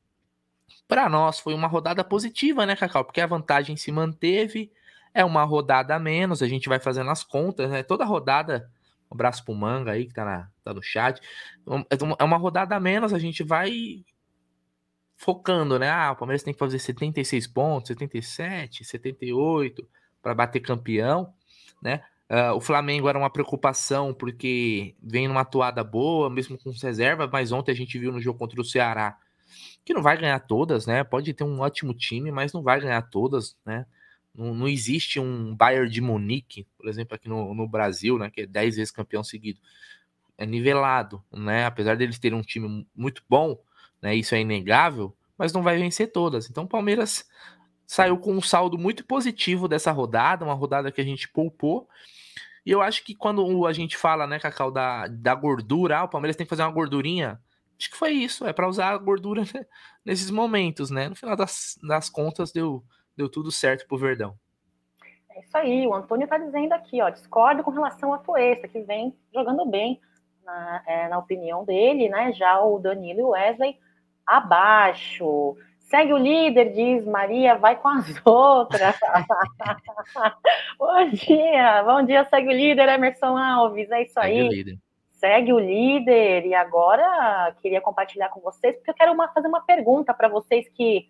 [0.88, 3.06] para nós foi uma rodada positiva, né, Cacau?
[3.06, 4.72] Porque a vantagem se manteve,
[5.14, 7.84] é uma rodada a menos, a gente vai fazendo as contas, né?
[7.84, 8.70] Toda rodada,
[9.10, 11.22] um abraço pro Manga aí que tá, na, tá no chat.
[12.20, 14.04] É uma rodada a menos, a gente vai
[15.18, 15.90] focando, né?
[15.90, 19.88] Ah, o Palmeiras tem que fazer 76 pontos, 77, 78
[20.22, 21.34] para bater campeão,
[21.82, 22.04] né?
[22.30, 27.52] Uh, o Flamengo era uma preocupação porque vem numa atuada boa, mesmo com reserva, mas
[27.52, 29.18] ontem a gente viu no jogo contra o Ceará
[29.84, 31.04] que não vai ganhar todas, né?
[31.04, 33.86] Pode ter um ótimo time, mas não vai ganhar todas, né?
[34.34, 38.42] Não, não existe um Bayern de Munique, por exemplo, aqui no, no Brasil, né, que
[38.42, 39.60] é 10 vezes campeão seguido.
[40.38, 41.66] É nivelado, né?
[41.66, 43.62] Apesar deles terem um time muito bom,
[44.02, 44.16] né?
[44.16, 46.50] Isso é inegável, mas não vai vencer todas.
[46.50, 47.30] Então o Palmeiras
[47.86, 51.88] saiu com um saldo muito positivo dessa rodada, uma rodada que a gente poupou.
[52.66, 56.10] E eu acho que quando a gente fala, né, Cacau, da, da gordura, ah, o
[56.10, 57.40] Palmeiras tem que fazer uma gordurinha.
[57.78, 59.66] Acho que foi isso, é para usar a gordura né,
[60.06, 61.10] nesses momentos, né?
[61.10, 62.84] No final das, das contas, deu,
[63.22, 64.36] deu tudo certo pro Verdão.
[65.30, 68.82] É isso aí, o Antônio está dizendo aqui, ó, discordo com relação a Tuesta, que
[68.82, 70.02] vem jogando bem,
[70.44, 72.34] na, é, na opinião dele, né?
[72.34, 73.78] Já o Danilo e o Wesley
[74.26, 75.56] abaixo.
[75.82, 78.96] Segue o líder, diz Maria, vai com as outras.
[80.80, 84.48] bom dia, bom dia, segue o líder, Emerson Alves, é isso segue aí.
[84.48, 84.78] O líder.
[85.12, 89.62] Segue o líder, e agora queria compartilhar com vocês, porque eu quero uma, fazer uma
[89.62, 91.08] pergunta para vocês que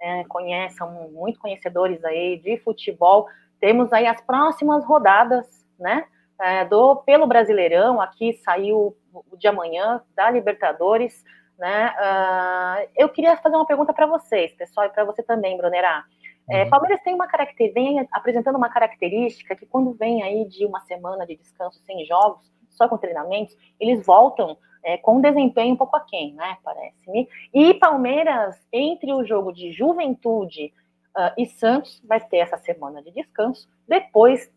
[0.00, 3.26] é, conhecem, são muito conhecedores aí de futebol.
[3.60, 5.46] Temos aí as próximas rodadas,
[5.78, 6.04] né?
[6.40, 11.24] É, do pelo Brasileirão, aqui saiu o de amanhã da Libertadores,
[11.58, 11.92] né?
[11.98, 16.04] Uh, eu queria fazer uma pergunta para vocês, pessoal, e para você também, Brunerá.
[16.48, 16.70] É, uhum.
[16.70, 21.26] Palmeiras tem uma característica, vem apresentando uma característica que quando vem aí de uma semana
[21.26, 26.32] de descanso sem jogos, só com treinamentos, eles voltam é, com desempenho um pouco aquém,
[26.34, 26.56] né?
[26.62, 27.28] Parece-me.
[27.52, 30.72] E Palmeiras, entre o jogo de Juventude
[31.16, 33.68] uh, e Santos, vai ter essa semana de descanso.
[33.86, 34.50] Depois,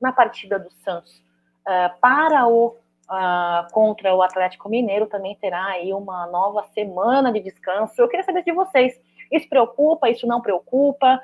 [0.00, 1.22] na partida do Santos
[1.66, 2.76] uh, para o
[3.08, 7.94] uh, contra o Atlético Mineiro, também terá aí uma nova semana de descanso.
[8.00, 8.98] Eu queria saber de vocês,
[9.32, 10.10] isso preocupa?
[10.10, 11.20] Isso não preocupa?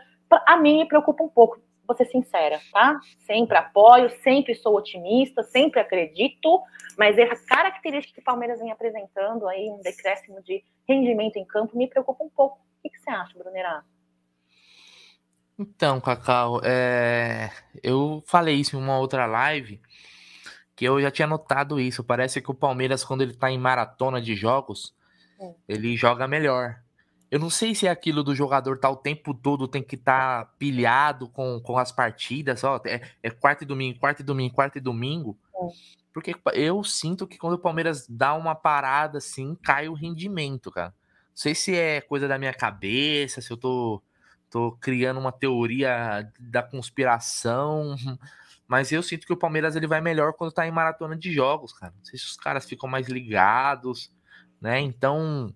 [0.47, 2.99] A mim me preocupa um pouco vou ser sincera, tá?
[3.27, 6.62] Sempre apoio, sempre sou otimista, sempre acredito,
[6.99, 11.77] mas a característica que o Palmeiras vem apresentando aí, um decréscimo de rendimento em campo,
[11.77, 12.59] me preocupa um pouco.
[12.59, 13.83] O que, você acha, Brunerá?
[15.59, 17.51] Então, Cacau, é...
[17.83, 19.81] eu falei isso em uma outra live,
[20.75, 22.03] que eu já tinha notado isso.
[22.03, 24.94] Parece que o Palmeiras, quando ele tá em maratona de jogos,
[25.40, 25.55] é.
[25.68, 26.77] ele joga melhor.
[27.35, 30.44] Eu não sei se é aquilo do jogador tá o tempo todo, tem que estar
[30.44, 34.55] tá pilhado com, com as partidas, ó, é, é quarta e domingo, quarta e domingo,
[34.55, 35.37] quarta e domingo.
[36.12, 40.90] Porque eu sinto que quando o Palmeiras dá uma parada assim, cai o rendimento, cara.
[40.90, 40.94] Não
[41.35, 44.01] sei se é coisa da minha cabeça, se eu tô,
[44.49, 47.97] tô criando uma teoria da conspiração,
[48.68, 51.73] mas eu sinto que o Palmeiras ele vai melhor quando tá em maratona de jogos,
[51.73, 51.92] cara.
[51.97, 54.09] Não sei se os caras ficam mais ligados,
[54.61, 54.79] né?
[54.79, 55.53] Então,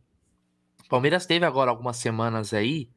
[0.89, 2.89] Palmeiras teve agora algumas semanas aí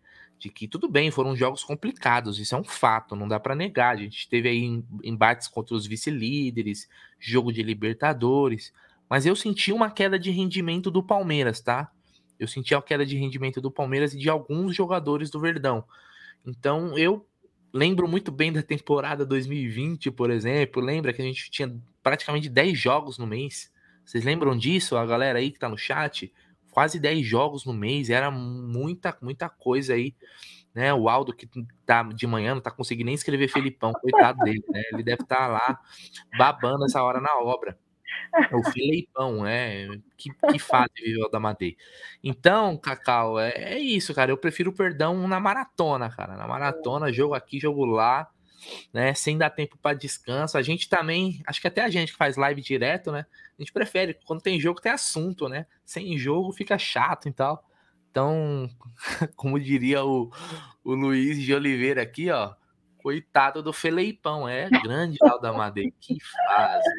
[0.41, 3.93] de que tudo bem, foram jogos complicados, isso é um fato, não dá para negar.
[3.93, 8.73] A gente teve aí embates contra os vice-líderes, jogo de Libertadores,
[9.07, 11.91] mas eu senti uma queda de rendimento do Palmeiras, tá?
[12.39, 15.83] Eu senti a queda de rendimento do Palmeiras e de alguns jogadores do Verdão.
[16.43, 17.23] Então, eu
[17.71, 20.81] lembro muito bem da temporada 2020, por exemplo.
[20.81, 23.71] Lembra que a gente tinha praticamente 10 jogos no mês?
[24.03, 24.97] Vocês lembram disso?
[24.97, 26.33] A galera aí que tá no chat?
[26.71, 30.15] Quase 10 jogos no mês, era muita, muita coisa aí.
[30.73, 31.49] Né, o Aldo que
[31.85, 34.81] tá de manhã não tá conseguindo nem escrever Felipão, coitado dele, né?
[34.93, 35.79] Ele deve estar tá lá
[36.37, 37.77] babando essa hora na obra.
[38.53, 39.87] O Filipão, né?
[40.17, 41.75] Que, que fase viveu da Madei.
[42.23, 44.31] Então, Cacau, é, é, isso, cara.
[44.31, 46.37] Eu prefiro o perdão na maratona, cara.
[46.37, 48.29] Na maratona, jogo aqui, jogo lá,
[48.93, 49.13] né?
[49.13, 50.57] Sem dar tempo para descanso.
[50.57, 53.25] A gente também, acho que até a gente que faz live direto, né?
[53.57, 55.65] A gente prefere, quando tem jogo, tem assunto, né?
[55.85, 57.63] Sem jogo fica chato e tal.
[58.09, 58.69] Então,
[59.35, 60.29] como diria o,
[60.83, 62.53] o Luiz de Oliveira aqui, ó,
[62.97, 66.89] coitado do Feleipão, é grande da Madeira, que fase.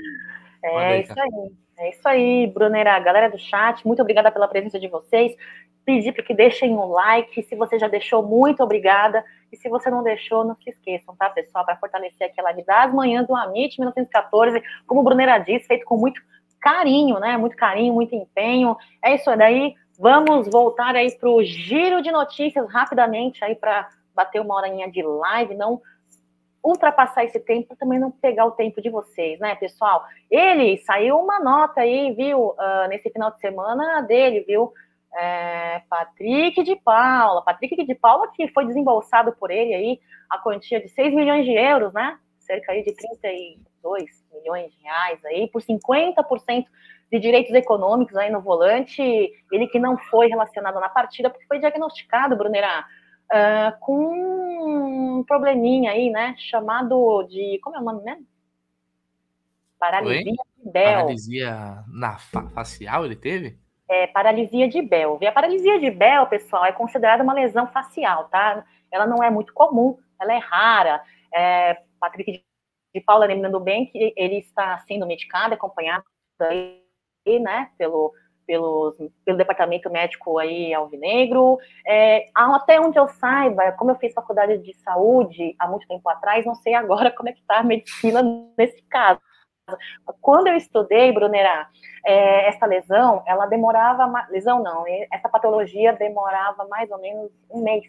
[0.64, 4.88] É isso aí, é isso aí, Brunera, galera do chat, muito obrigada pela presença de
[4.88, 5.36] vocês.
[5.84, 9.24] Pedir para que deixem um like, se você já deixou, muito obrigada.
[9.50, 12.92] E se você não deixou, não se esqueçam, tá, pessoal, para fortalecer aquela live das
[12.94, 16.22] manhãs do Amit 1914, como o Brunera disse, feito com muito
[16.60, 17.36] carinho, né?
[17.36, 18.76] Muito carinho, muito empenho.
[19.04, 19.74] É isso daí.
[19.98, 25.02] Vamos voltar aí para o giro de notícias rapidamente aí para bater uma horinha de
[25.02, 25.80] live, não
[26.62, 30.04] ultrapassar esse tempo, também não pegar o tempo de vocês, né, pessoal?
[30.30, 34.72] Ele saiu uma nota aí, viu, uh, nesse final de semana dele, viu?
[35.14, 40.80] É, Patrick de Paula, Patrick de Paula que foi desembolsado por ele aí a quantia
[40.80, 42.18] de 6 milhões de euros, né?
[42.38, 46.64] Cerca aí de 32 milhões de reais aí, por 50%
[47.12, 49.02] de direitos econômicos aí no volante,
[49.52, 52.86] ele que não foi relacionado na partida, porque foi diagnosticado, Brunera,
[53.30, 58.26] uh, com um probleminha aí, né, chamado de, como é o nome mesmo?
[59.78, 60.64] Paralisia Oi?
[60.64, 60.84] de Bell.
[60.84, 63.58] Paralisia na fa facial ele teve?
[63.88, 65.18] É, paralisia de Bell.
[65.20, 68.64] E a paralisia de Bell, pessoal, é considerada uma lesão facial, tá?
[68.90, 71.02] Ela não é muito comum, ela é rara.
[71.34, 72.44] É, Patrick
[72.94, 76.04] de Paula, lembrando bem que ele está sendo medicado, acompanhado
[76.40, 78.12] aí, né, pelo,
[79.24, 81.58] pelo departamento médico aí alvinegro.
[81.86, 86.44] É, até onde eu saiba, como eu fiz faculdade de saúde há muito tempo atrás,
[86.44, 88.22] não sei agora como é que está a medicina
[88.58, 89.20] nesse caso.
[90.20, 91.68] Quando eu estudei, Brunera,
[92.04, 97.84] é, essa lesão, ela demorava, lesão não, essa patologia demorava mais ou menos um mês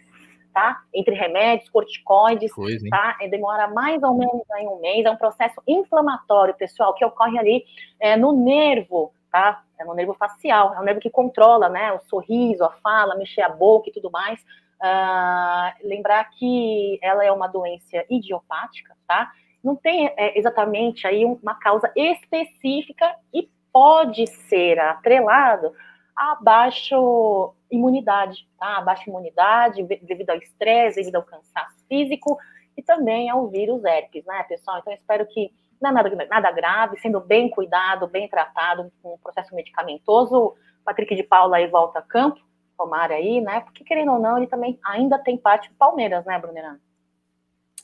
[0.54, 0.84] tá?
[0.94, 3.18] Entre remédios, corticoides, Coisa, tá?
[3.22, 5.04] E demora mais ou menos aí um mês.
[5.04, 7.66] É um processo inflamatório, pessoal, que ocorre ali
[8.00, 9.64] é, no nervo, tá?
[9.80, 11.92] É no nervo facial, é o nervo que controla, né?
[11.94, 14.40] O sorriso, a fala, mexer a boca e tudo mais.
[14.80, 19.32] Uh, lembrar que ela é uma doença idiopática, tá?
[19.64, 25.74] Não tem é, exatamente aí uma causa específica e pode ser atrelado
[26.16, 28.78] a baixo imunidade, tá?
[28.78, 32.38] A baixa imunidade devido ao estresse, devido ao cansaço físico
[32.78, 34.80] e também ao vírus herpes, né, pessoal?
[34.80, 35.52] Então, espero que
[35.82, 40.56] não é nada, nada grave, sendo bem cuidado, bem tratado, com um processo medicamentoso.
[40.86, 42.40] Patrick de Paula aí volta a campo,
[42.78, 43.62] tomara aí, né?
[43.62, 46.80] Porque, querendo ou não, ele também ainda tem parte do Palmeiras, né, Brunerano?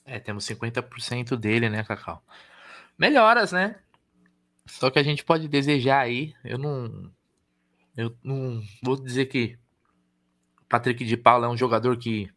[0.10, 2.24] É, temos 50% dele, né, Cacau?
[2.98, 3.76] Melhoras, né?
[4.66, 7.12] Só que a gente pode desejar aí, eu não.
[7.96, 9.58] Eu não vou dizer que
[10.68, 12.32] Patrick de Paula é um jogador que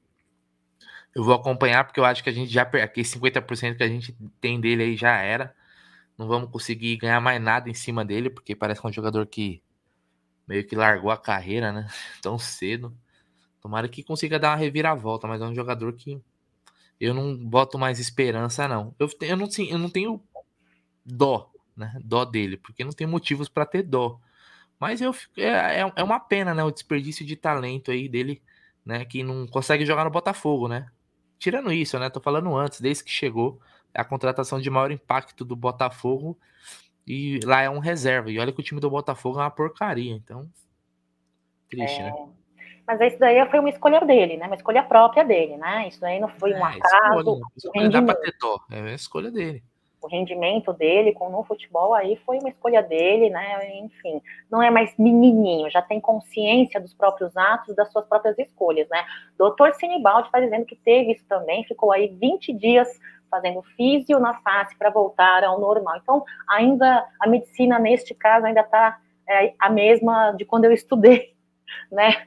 [1.14, 2.62] eu vou acompanhar, porque eu acho que a gente já.
[2.62, 5.54] Aquele 50% que a gente tem dele aí já era.
[6.18, 9.26] Não vamos conseguir ganhar mais nada em cima dele, porque parece que é um jogador
[9.26, 9.62] que
[10.46, 11.86] meio que largou a carreira, né?
[12.20, 12.94] Tão cedo.
[13.62, 16.20] Tomara que consiga dar uma reviravolta, mas é um jogador que
[17.00, 18.94] eu não boto mais esperança, não.
[18.98, 20.22] Eu, eu, não, eu não tenho
[21.04, 21.98] dó, né?
[22.04, 24.20] Dó dele, porque não tem motivos para ter dó.
[24.78, 26.64] Mas eu é, é, é uma pena, né?
[26.64, 28.42] O desperdício de talento aí dele,
[28.84, 29.04] né?
[29.04, 30.88] Que não consegue jogar no Botafogo, né?
[31.38, 32.10] Tirando isso, né?
[32.10, 33.60] Tô falando antes, desde que chegou,
[33.94, 36.38] a contratação de maior impacto do Botafogo.
[37.06, 38.30] E lá é um reserva.
[38.30, 40.12] E olha que o time do Botafogo é uma porcaria.
[40.12, 40.48] Então,
[41.68, 42.04] triste, é...
[42.04, 42.12] né?
[42.86, 44.46] Mas isso daí foi uma escolha dele, né?
[44.46, 45.88] Uma escolha própria dele, né?
[45.88, 47.18] Isso daí não foi um é, acaso.
[47.18, 48.58] Escolha, escolha dá pra ter dó.
[48.70, 49.62] É a escolha dele.
[50.00, 53.78] o rendimento dele com no futebol aí foi uma escolha dele, né?
[53.78, 54.20] Enfim,
[54.50, 59.04] não é mais menininho, já tem consciência dos próprios atos, das suas próprias escolhas, né?
[59.38, 62.88] Doutor Sinibaldi está dizendo que teve isso também, ficou aí 20 dias
[63.30, 65.96] fazendo físio na face para voltar ao normal.
[66.02, 71.34] Então, ainda a medicina neste caso ainda está é, a mesma de quando eu estudei,
[71.90, 72.26] né?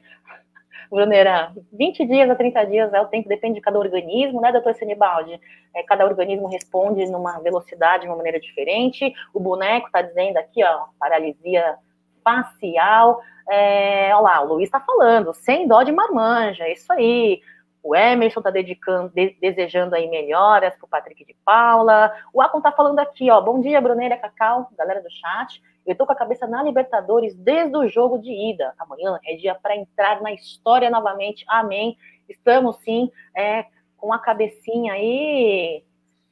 [0.90, 4.74] Brunera, 20 dias a 30 dias é o tempo, depende de cada organismo, né, doutor
[4.76, 5.40] Senibaldi?
[5.74, 9.14] É, cada organismo responde numa velocidade, de uma maneira diferente.
[9.34, 11.78] O boneco está dizendo aqui, ó, paralisia
[12.24, 13.22] facial.
[13.50, 17.42] É, olha lá, o Luiz está falando, sem dó de marmanja, é isso aí.
[17.84, 22.12] O Emerson está dedicando, de, desejando aí melhoras para o Patrick de Paula.
[22.34, 23.40] O Acon está falando aqui, ó.
[23.40, 25.62] Bom dia, Bruneira Cacau, galera do chat.
[25.86, 28.74] Eu estou com a cabeça na Libertadores desde o jogo de ida.
[28.80, 31.46] Amanhã é dia para entrar na história novamente.
[31.48, 31.96] Amém.
[32.28, 33.66] Estamos sim é,
[33.96, 35.84] com a cabecinha aí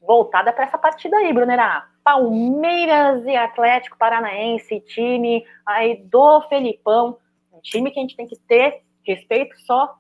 [0.01, 1.87] voltada para essa partida aí, Brunerá.
[2.03, 7.17] Palmeiras e Atlético Paranaense, time aí do Felipão.
[7.53, 9.95] Um time que a gente tem que ter respeito só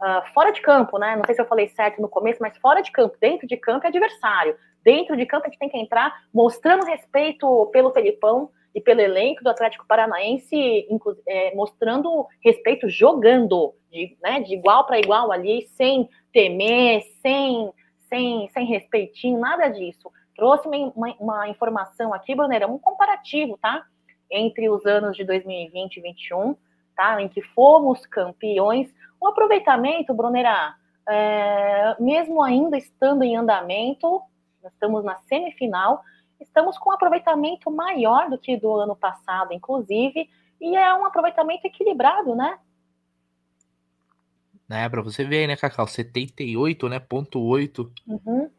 [0.00, 1.14] uh, fora de campo, né?
[1.14, 3.86] Não sei se eu falei certo no começo, mas fora de campo, dentro de campo
[3.86, 4.56] é adversário.
[4.82, 9.44] Dentro de campo a gente tem que entrar mostrando respeito pelo Felipão e pelo elenco
[9.44, 10.86] do Atlético Paranaense,
[11.28, 17.72] é, mostrando respeito jogando, de, né, de igual para igual ali, sem temer, sem,
[18.08, 20.10] sem, sem respeitinho, nada disso.
[20.34, 23.86] Trouxe uma, uma, informação aqui, Bruneira, um comparativo, tá?
[24.28, 26.56] Entre os anos de 2020 e 2021,
[26.96, 27.22] tá?
[27.22, 28.92] Em que fomos campeões.
[29.20, 30.74] O aproveitamento, Bruneira,
[31.08, 34.20] é, mesmo ainda estando em andamento,
[34.64, 36.02] estamos na semifinal,
[36.40, 40.28] estamos com um aproveitamento maior do que do ano passado, inclusive,
[40.60, 42.58] e é um aproveitamento equilibrado, né?
[44.70, 45.86] É, para você ver aí, né, Cacau?
[45.86, 46.98] 78, né?
[46.98, 47.92] Ponto 8.
[48.06, 48.50] Uhum.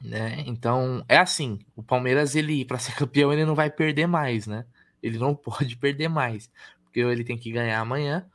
[0.00, 0.44] Né?
[0.46, 4.64] Então, é assim, o Palmeiras, ele, para ser campeão, ele não vai perder mais, né?
[5.02, 6.50] Ele não pode perder mais,
[6.84, 8.26] porque ele tem que ganhar amanhã,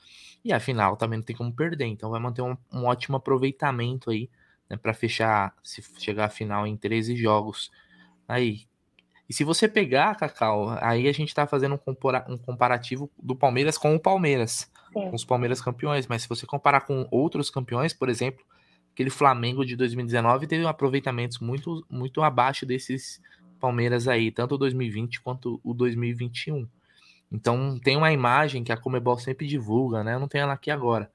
[0.43, 4.29] e afinal também não tem como perder, então vai manter um, um ótimo aproveitamento aí,
[4.69, 7.71] né, para fechar, se chegar à final em 13 jogos.
[8.27, 8.67] Aí,
[9.27, 13.77] e se você pegar, Cacau, aí a gente tá fazendo um, um comparativo do Palmeiras
[13.77, 15.09] com o Palmeiras, Sim.
[15.09, 18.45] com os Palmeiras campeões, mas se você comparar com outros campeões, por exemplo,
[18.93, 23.21] aquele Flamengo de 2019 teve um aproveitamentos muito, muito abaixo desses
[23.59, 26.67] Palmeiras aí, tanto o 2020 quanto o 2021.
[27.31, 30.13] Então tem uma imagem que a Comebol sempre divulga, né?
[30.13, 31.11] Eu não tenho ela aqui agora.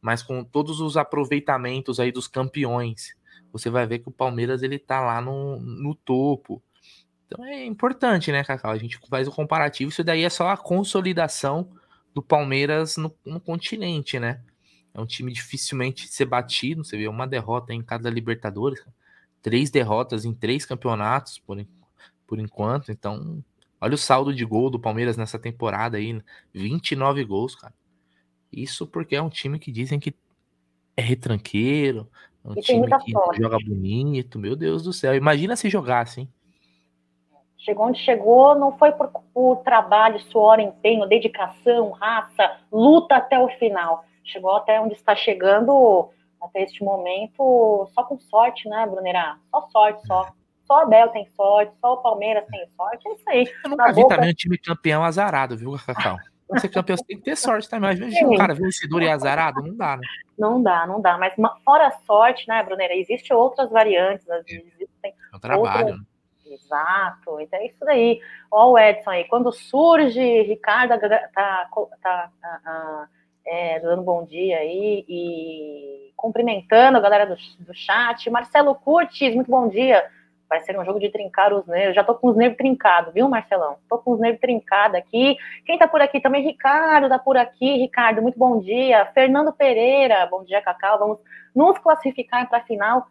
[0.00, 3.14] Mas com todos os aproveitamentos aí dos campeões,
[3.52, 6.62] você vai ver que o Palmeiras ele tá lá no, no topo.
[7.32, 8.70] Então é importante, né, Cacau?
[8.70, 9.90] A gente faz o comparativo.
[9.90, 11.68] Isso daí é só a consolidação
[12.14, 14.42] do Palmeiras no, no continente, né?
[14.94, 16.84] É um time dificilmente ser batido.
[16.84, 18.84] Você vê uma derrota em cada Libertadores,
[19.40, 21.64] três derrotas em três campeonatos por,
[22.26, 22.92] por enquanto.
[22.92, 23.42] Então,
[23.80, 26.20] olha o saldo de gol do Palmeiras nessa temporada aí:
[26.52, 27.74] 29 gols, cara.
[28.52, 30.14] Isso porque é um time que dizem que
[30.94, 32.06] é retranqueiro,
[32.44, 33.40] é um e time que sorte.
[33.40, 34.38] joga bonito.
[34.38, 36.28] Meu Deus do céu, imagina se jogasse, hein?
[37.64, 43.48] Chegou onde chegou, não foi por, por trabalho, suor, empenho, dedicação, raça, luta até o
[43.50, 44.04] final.
[44.24, 46.10] Chegou até onde está chegando
[46.40, 49.36] até este momento só com sorte, né, Brunerá?
[49.50, 50.28] Só sorte, só.
[50.64, 53.52] Só a Abel tem sorte, só o Palmeiras tem sorte, é isso aí.
[53.64, 54.16] Eu nunca vi boca...
[54.16, 56.16] também um time campeão azarado, viu, Cacau?
[56.48, 57.96] Pra ser campeão, você tem que ter sorte também.
[57.98, 60.02] Mas um cara vencedor e azarado, não dá, né?
[60.36, 61.16] Não dá, não dá.
[61.16, 61.34] Mas
[61.64, 64.26] fora a sorte, né, Brunera, existem outras variantes.
[64.46, 66.11] Existem é um trabalho, outras...
[66.52, 68.20] Exato, então é isso daí.
[68.50, 73.08] Ó, o Edson aí, quando surge, Ricardo tá, tá, tá
[73.44, 78.28] é, dando bom dia aí e cumprimentando a galera do, do chat.
[78.30, 80.04] Marcelo Curtis, muito bom dia.
[80.48, 81.94] Vai ser um jogo de trincar os nervos.
[81.94, 83.78] Já tô com os nervos trincados, viu, Marcelão?
[83.88, 85.36] Tô com os nervos trincados aqui.
[85.64, 86.44] Quem tá por aqui também?
[86.44, 87.78] Ricardo tá por aqui.
[87.78, 89.06] Ricardo, muito bom dia.
[89.06, 90.98] Fernando Pereira, bom dia, Cacau.
[90.98, 91.18] Vamos
[91.54, 93.06] nos classificar para a final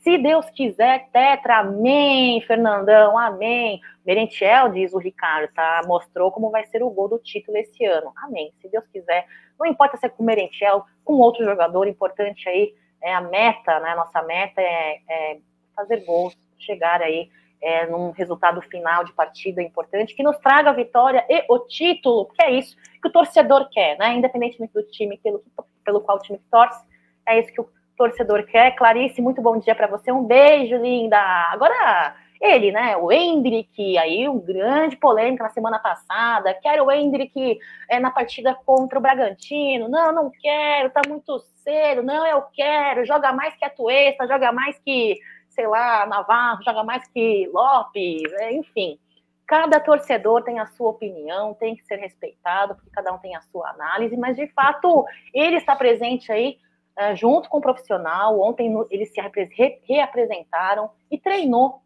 [0.00, 3.80] se Deus quiser, Tetra, amém, Fernandão, amém.
[4.06, 5.82] Merentiel, diz o Ricardo, tá?
[5.86, 8.12] Mostrou como vai ser o gol do título esse ano.
[8.16, 8.52] Amém.
[8.60, 9.26] Se Deus quiser,
[9.58, 13.80] não importa se é com o Merentiel, com outro jogador importante aí, é a meta,
[13.80, 13.94] né?
[13.94, 15.38] Nossa meta é, é
[15.74, 17.28] fazer gols, chegar aí
[17.60, 22.26] é, num resultado final de partida importante que nos traga a vitória e o título,
[22.26, 24.14] que é isso que o torcedor quer, né?
[24.14, 25.42] Independentemente do time pelo,
[25.84, 26.86] pelo qual o time torce,
[27.26, 27.68] é isso que o
[27.98, 28.76] torcedor quer.
[28.76, 30.10] Clarice, muito bom dia para você.
[30.10, 31.18] Um beijo, linda.
[31.50, 32.96] Agora, ele, né?
[32.96, 36.54] O Hendrick, aí, um grande polêmica na semana passada.
[36.54, 37.58] Quero o Hendrick
[37.90, 39.88] é, na partida contra o Bragantino.
[39.88, 42.02] Não, não quero, tá muito cedo.
[42.02, 43.04] Não, eu quero.
[43.04, 45.18] Joga mais que a Tuesta, joga mais que
[45.58, 48.96] sei lá, Navarro joga mais que Lopes, é, enfim.
[49.44, 53.40] Cada torcedor tem a sua opinião, tem que ser respeitado, porque cada um tem a
[53.40, 56.58] sua análise, mas de fato ele está presente aí
[56.98, 58.40] é, junto com o profissional.
[58.40, 61.80] Ontem eles se re reapresentaram e treinou,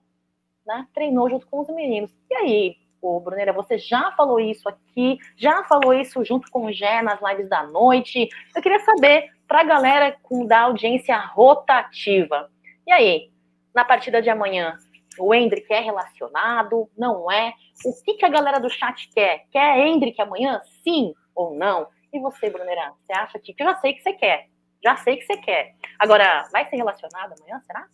[0.67, 0.89] né?
[0.95, 2.11] Treinou junto com os meninos.
[2.31, 6.73] E aí, Ô, Brunera, você já falou isso aqui, já falou isso junto com o
[6.73, 8.29] Gé nas lives da noite.
[8.55, 12.49] Eu queria saber, para a galera com da audiência rotativa.
[12.87, 13.31] E aí,
[13.75, 14.79] na partida de amanhã,
[15.19, 16.89] o Hendrick é relacionado?
[16.97, 17.53] Não é?
[17.85, 19.47] O que, que a galera do chat quer?
[19.51, 20.63] Quer Hendrick amanhã?
[20.85, 21.89] Sim ou não?
[22.13, 23.53] E você, Brunera, você acha que.
[23.59, 24.49] Eu já sei que você quer.
[24.83, 25.77] Já sei que você quer.
[25.99, 27.89] Agora, vai ser relacionado amanhã, será?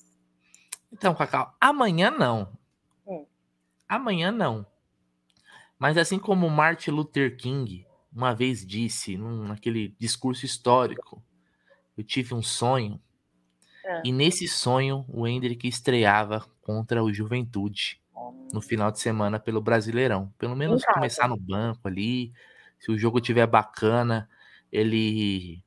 [0.93, 2.53] Então, Cacau, amanhã não.
[3.07, 3.27] Hum.
[3.89, 4.67] Amanhã não.
[5.79, 11.23] Mas assim como Martin Luther King uma vez disse, num, naquele discurso histórico,
[11.97, 13.01] eu tive um sonho,
[13.85, 14.03] é.
[14.05, 18.03] e nesse sonho o Hendrick estreava contra o Juventude
[18.53, 20.33] no final de semana pelo Brasileirão.
[20.39, 22.33] Pelo menos começar no banco ali,
[22.79, 24.29] se o jogo tiver bacana,
[24.73, 25.63] ele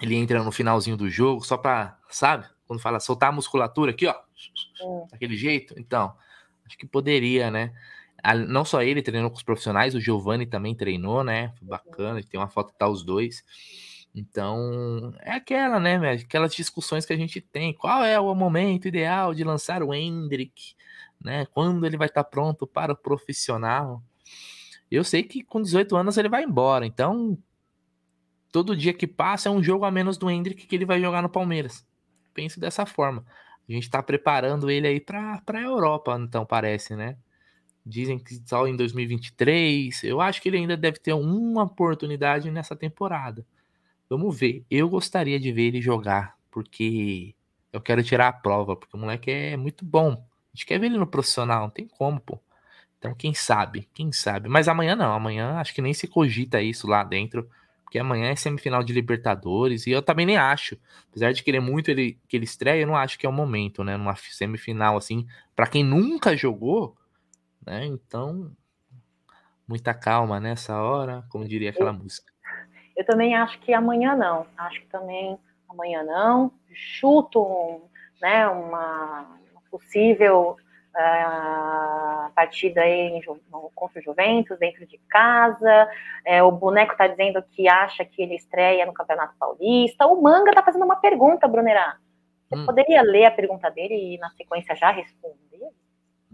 [0.00, 2.46] ele entra no finalzinho do jogo só para, sabe?
[2.66, 4.14] Quando fala soltar a musculatura aqui, ó,
[4.82, 5.06] hum.
[5.10, 5.74] daquele jeito.
[5.78, 6.14] Então,
[6.64, 7.72] acho que poderia, né?
[8.48, 11.52] Não só ele treinou com os profissionais, o Giovanni também treinou, né?
[11.58, 13.42] Foi bacana, tem uma foto tá os dois.
[14.14, 17.72] Então, é aquela, né, aquelas discussões que a gente tem.
[17.72, 20.74] Qual é o momento ideal de lançar o Hendrick,
[21.20, 21.46] né?
[21.46, 24.02] Quando ele vai estar tá pronto para o profissional?
[24.90, 27.38] Eu sei que com 18 anos ele vai embora, então
[28.50, 31.22] todo dia que passa é um jogo a menos do Hendrick que ele vai jogar
[31.22, 31.86] no Palmeiras.
[32.34, 33.24] Penso dessa forma.
[33.68, 37.16] A gente está preparando ele aí para a Europa, então parece, né?
[37.84, 40.04] Dizem que só em 2023.
[40.04, 43.46] Eu acho que ele ainda deve ter uma oportunidade nessa temporada.
[44.08, 44.64] Vamos ver.
[44.70, 47.34] Eu gostaria de ver ele jogar, porque
[47.72, 50.12] eu quero tirar a prova, porque o moleque é muito bom.
[50.12, 52.38] A gente quer ver ele no profissional, não tem como, pô.
[52.98, 53.88] Então, quem sabe?
[53.94, 54.48] Quem sabe?
[54.48, 55.14] Mas amanhã não.
[55.14, 57.48] Amanhã acho que nem se cogita isso lá dentro,
[57.90, 60.78] porque amanhã é semifinal de Libertadores e eu também nem acho.
[61.10, 63.82] Apesar de querer muito ele que ele estreia, eu não acho que é o momento,
[63.82, 63.96] né?
[63.96, 65.26] Numa semifinal assim,
[65.56, 66.96] para quem nunca jogou,
[67.66, 67.84] né?
[67.86, 68.52] Então,
[69.66, 72.32] muita calma nessa hora, como diria aquela eu, música.
[72.96, 74.46] Eu também acho que amanhã não.
[74.56, 75.36] Acho que também
[75.68, 76.52] amanhã não.
[76.72, 77.82] Chuto,
[78.22, 79.36] né, uma
[79.68, 80.56] possível
[80.94, 83.22] uh, partida aí em,
[83.74, 85.88] contra o Juventus, dentro de casa.
[86.24, 90.06] É, o boneco está dizendo que acha que ele estreia no Campeonato Paulista.
[90.06, 91.96] O Manga está fazendo uma pergunta, Brunerá.
[92.48, 92.66] Você hum.
[92.66, 95.40] poderia ler a pergunta dele e, na sequência, já responder?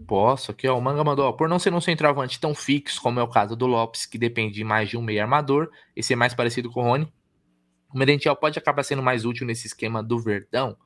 [0.07, 3.19] Posso, aqui ó, o Manga mandou, ó, por não ser um centroavante tão fixo como
[3.19, 6.35] é o caso do Lopes, que depende mais de um meio armador, e ser mais
[6.35, 7.11] parecido com o Rony,
[7.93, 10.77] o Merentiel pode acabar sendo mais útil nesse esquema do Verdão?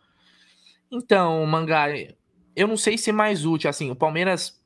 [0.92, 1.88] Então, Manga,
[2.56, 4.60] eu não sei se mais útil, assim, o Palmeiras,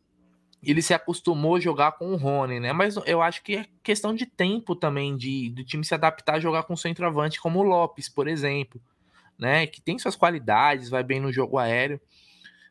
[0.63, 4.13] ele se acostumou a jogar com o Rony, né, mas eu acho que é questão
[4.13, 8.09] de tempo também, de do time se adaptar a jogar com centroavante como o Lopes,
[8.09, 8.81] por exemplo,
[9.38, 11.99] né, que tem suas qualidades, vai bem no jogo aéreo,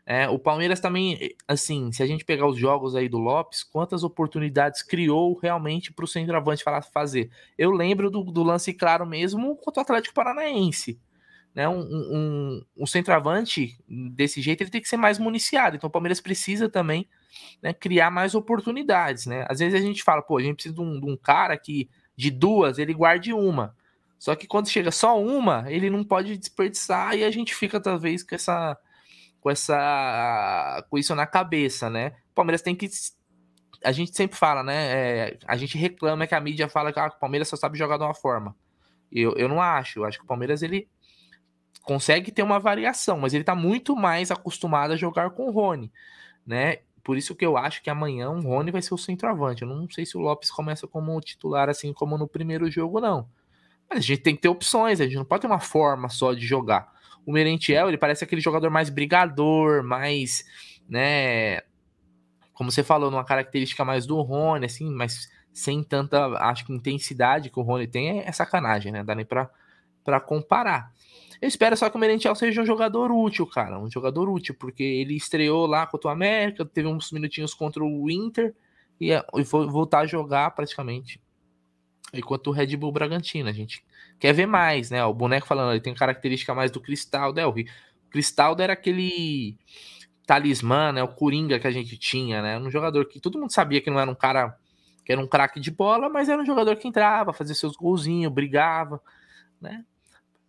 [0.06, 4.04] é, o Palmeiras também, assim, se a gente pegar os jogos aí do Lopes, quantas
[4.04, 6.62] oportunidades criou realmente para o centroavante
[6.92, 7.30] fazer?
[7.56, 11.00] Eu lembro do, do, lance claro mesmo contra o Atlético Paranaense.
[11.54, 11.68] Né?
[11.68, 15.76] Um, um, um, centroavante desse jeito ele tem que ser mais municiado.
[15.76, 17.08] Então o Palmeiras precisa também
[17.62, 19.26] né, criar mais oportunidades.
[19.26, 19.46] Né?
[19.48, 21.88] Às vezes a gente fala, pô, a gente precisa de um, de um cara que
[22.16, 23.76] de duas ele guarde uma.
[24.18, 28.22] Só que quando chega só uma, ele não pode desperdiçar e a gente fica talvez
[28.22, 28.76] com essa
[29.40, 32.14] com essa com isso na cabeça, né?
[32.30, 32.88] O Palmeiras tem que
[33.84, 34.74] a gente sempre fala, né?
[34.74, 37.98] É, a gente reclama que a mídia fala que ah, o Palmeiras só sabe jogar
[37.98, 38.56] de uma forma.
[39.12, 40.00] Eu, eu não acho.
[40.00, 40.88] Eu acho que o Palmeiras ele
[41.84, 45.92] consegue ter uma variação, mas ele tá muito mais acostumado a jogar com o Rony,
[46.46, 46.78] né?
[47.04, 49.62] Por isso que eu acho que amanhã o Rony vai ser o centroavante.
[49.62, 53.28] Eu não sei se o Lopes começa como titular assim como no primeiro jogo, não.
[53.88, 56.32] Mas a gente tem que ter opções, a gente não pode ter uma forma só
[56.32, 56.90] de jogar.
[57.26, 60.44] O Merentiel, ele parece aquele jogador mais brigador, mais,
[60.88, 61.60] né,
[62.54, 67.50] como você falou, numa característica mais do Rony, assim, mas sem tanta, acho que intensidade
[67.50, 69.04] que o Rony tem, é, é sacanagem, né?
[69.04, 69.50] Dá nem pra,
[70.04, 70.92] pra comparar.
[71.40, 74.82] Eu espero só que o Merentiel seja um jogador útil, cara, um jogador útil, porque
[74.82, 78.54] ele estreou lá contra o América, teve uns minutinhos contra o Inter
[79.00, 81.20] e, e foi voltar a jogar praticamente
[82.12, 83.48] enquanto o Red Bull Bragantino.
[83.48, 83.84] A gente
[84.18, 85.04] quer ver mais, né?
[85.04, 87.40] O boneco falando, ele tem característica mais do Cristaldo.
[87.40, 87.54] É, o
[88.10, 89.58] Cristaldo era aquele
[90.26, 91.02] talismã, né?
[91.02, 92.58] O Coringa que a gente tinha, né?
[92.58, 94.56] Um jogador que todo mundo sabia que não era um cara
[95.04, 98.32] que era um craque de bola, mas era um jogador que entrava, fazia seus golzinhos,
[98.32, 99.02] brigava,
[99.60, 99.84] né?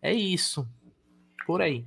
[0.01, 0.67] É isso.
[1.45, 1.85] Por aí.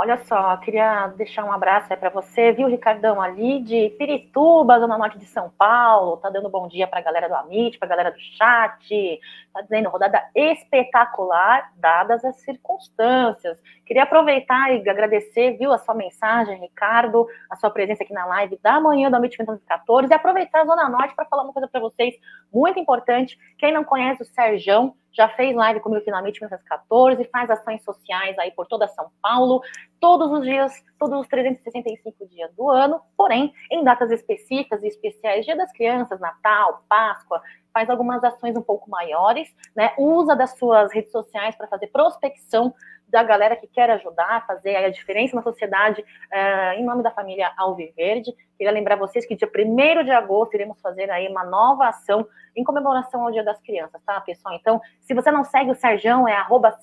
[0.00, 5.18] Olha só, queria deixar um abraço para você, viu, Ricardão, ali de Pirituba, Zona Norte
[5.18, 8.12] de São Paulo, tá dando bom dia para a galera do Amit, para a galera
[8.12, 9.20] do chat,
[9.52, 13.60] tá dizendo rodada espetacular, dadas as circunstâncias.
[13.84, 18.56] Queria aproveitar e agradecer, viu, a sua mensagem, Ricardo, a sua presença aqui na live
[18.62, 21.80] da manhã do Amit 2014 e aproveitar a Zona Norte para falar uma coisa para
[21.80, 22.14] vocês
[22.52, 23.36] muito importante.
[23.58, 28.38] Quem não conhece o Serjão, já fez live comigo na MIT 1914, faz ações sociais
[28.38, 29.60] aí por toda São Paulo,
[30.00, 35.44] todos os dias, todos os 365 dias do ano, porém, em datas específicas e especiais,
[35.44, 37.42] Dia das Crianças, Natal, Páscoa,
[37.72, 39.92] faz algumas ações um pouco maiores, né?
[39.98, 42.74] Usa das suas redes sociais para fazer prospecção
[43.08, 47.52] da galera que quer ajudar, fazer a diferença na sociedade uh, em nome da família
[47.56, 48.34] Alviverde.
[48.56, 52.64] Queria lembrar vocês que dia 1 de agosto iremos fazer aí uma nova ação em
[52.64, 54.54] comemoração ao Dia das Crianças, tá, pessoal?
[54.54, 56.76] Então, se você não segue o Serjão, é arroba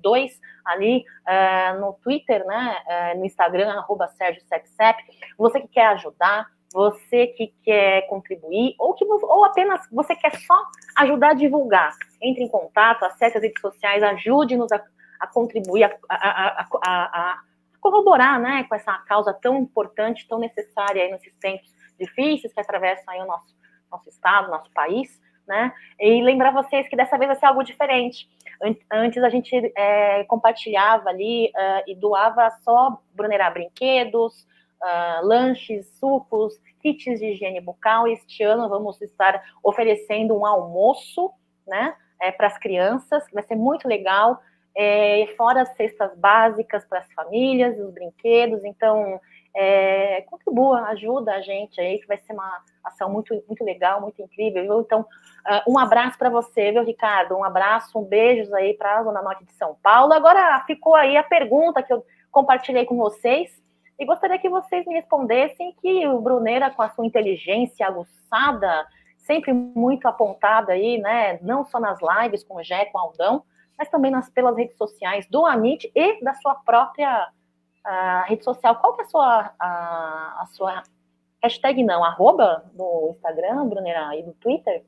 [0.00, 4.08] 2 ali uh, no Twitter, né, uh, no Instagram, arroba
[5.36, 10.62] Você que quer ajudar, você que quer contribuir, ou, que, ou apenas você quer só
[10.98, 11.92] ajudar a divulgar,
[12.22, 14.80] entre em contato, acesse as redes sociais, ajude-nos a
[15.20, 17.40] a contribuir, a, a, a, a,
[17.80, 23.12] corroborar né, com essa causa tão importante, tão necessária aí nesses tempos difíceis que atravessam
[23.12, 23.54] aí o nosso,
[23.90, 25.20] nosso estado, nosso país.
[25.46, 25.72] Né?
[25.98, 28.28] E lembrar vocês que dessa vez vai ser algo diferente.
[28.90, 34.46] Antes a gente é, compartilhava ali uh, e doava só Brunerá brinquedos,
[34.80, 38.06] uh, lanches, sucos, kits de higiene bucal.
[38.06, 41.32] Este ano vamos estar oferecendo um almoço,
[41.66, 44.40] né, é, para as crianças, vai ser muito legal
[44.76, 49.20] é, fora as cestas básicas para as famílias, os brinquedos, então
[49.54, 54.22] é, contribua, ajuda a gente aí, que vai ser uma ação muito, muito legal, muito
[54.22, 54.80] incrível, viu?
[54.80, 57.36] Então, uh, um abraço para você, viu, Ricardo?
[57.36, 60.12] Um abraço, um beijos aí para a Zona Norte de São Paulo.
[60.12, 63.60] Agora ficou aí a pergunta que eu compartilhei com vocês,
[63.98, 68.86] e gostaria que vocês me respondessem que o Bruneira, com a sua inteligência aguçada,
[69.18, 71.38] sempre muito apontada aí, né?
[71.42, 73.42] Não só nas lives com o Jé, com o Aldão,
[73.80, 77.28] mas também nas, pelas redes sociais do Amit e da sua própria
[77.86, 78.76] uh, rede social.
[78.76, 80.82] Qual que é a sua, a, a sua
[81.42, 84.84] hashtag não, arroba no Instagram, Brunera, e no Twitter?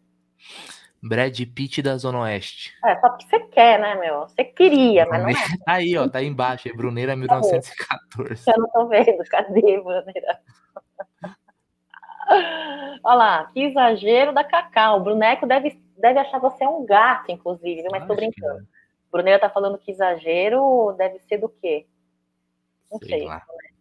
[1.02, 2.74] Brad Pitt da Zona Oeste.
[2.84, 4.28] É, só porque você quer, né, meu?
[4.28, 5.32] Você queria, mas não é.
[5.64, 8.44] Tá aí, ó, tá aí embaixo, é Bruneira 1914.
[8.46, 10.38] Eu não tô vendo, cadê, Bruneira?
[13.02, 14.98] Olha lá, que exagero da Cacau.
[14.98, 18.66] O Bruneco deve, deve achar você um gato, inclusive, mas tô brincando.
[19.12, 21.86] Bruneira tá falando que exagero deve ser do quê?
[22.90, 23.20] Não sei.
[23.20, 23.28] sei.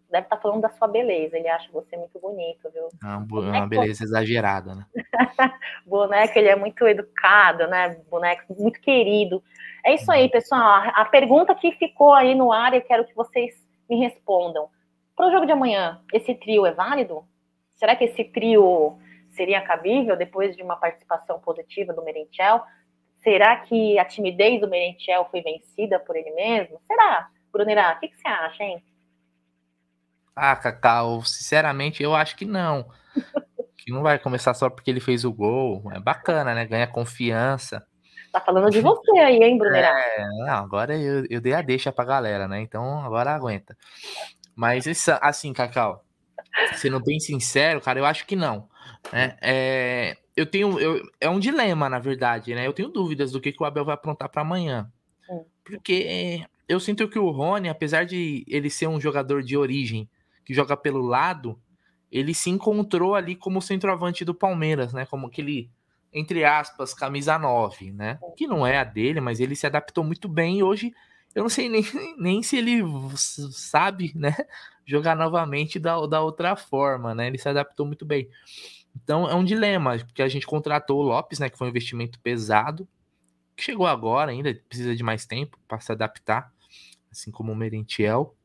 [0.09, 1.37] Deve estar tá falando da sua beleza.
[1.37, 2.89] Ele acha você muito bonito, viu?
[3.01, 4.85] É uma, uma beleza exagerada, né?
[5.87, 7.95] boneco, ele é muito educado, né?
[8.09, 9.41] Boneco muito querido.
[9.85, 10.83] É isso aí, pessoal.
[10.93, 13.55] A pergunta que ficou aí no ar, eu quero que vocês
[13.89, 14.67] me respondam.
[15.15, 17.23] Para o jogo de amanhã, esse trio é válido?
[17.75, 22.63] Será que esse trio seria cabível depois de uma participação positiva do Merentiel?
[23.23, 26.79] Será que a timidez do Merentiel foi vencida por ele mesmo?
[26.87, 27.29] Será?
[27.51, 28.83] Brunera, o que, que você acha, hein?
[30.35, 32.89] Ah, Cacau, sinceramente, eu acho que não.
[33.77, 35.83] que não vai começar só porque ele fez o gol.
[35.93, 36.65] É bacana, né?
[36.65, 37.85] Ganha confiança.
[38.31, 39.87] Tá falando de você aí, hein, Brunera?
[39.87, 42.61] É, não, agora eu, eu dei a deixa pra galera, né?
[42.61, 43.77] Então agora aguenta.
[44.55, 44.85] Mas
[45.21, 46.03] assim, Cacau,
[46.75, 48.69] sendo bem sincero, cara, eu acho que não.
[49.11, 49.35] Né?
[49.41, 50.79] É, eu tenho.
[50.79, 52.65] Eu, é um dilema, na verdade, né?
[52.65, 54.91] Eu tenho dúvidas do que, que o Abel vai aprontar para amanhã.
[55.29, 55.39] É.
[55.63, 60.09] Porque eu sinto que o Rony, apesar de ele ser um jogador de origem
[60.45, 61.59] que joga pelo lado,
[62.11, 65.05] ele se encontrou ali como centroavante do Palmeiras, né?
[65.05, 65.69] Como aquele,
[66.13, 68.19] entre aspas, camisa 9, né?
[68.23, 68.31] É.
[68.31, 70.93] Que não é a dele, mas ele se adaptou muito bem e hoje
[71.33, 71.83] eu não sei nem,
[72.17, 72.81] nem se ele
[73.17, 74.35] sabe, né?
[74.85, 77.27] Jogar novamente da, da outra forma, né?
[77.27, 78.29] Ele se adaptou muito bem.
[78.95, 82.19] Então é um dilema, porque a gente contratou o Lopes, né, que foi um investimento
[82.19, 82.87] pesado,
[83.55, 86.51] que chegou agora ainda, precisa de mais tempo para se adaptar,
[87.11, 88.35] assim como o Merentiel.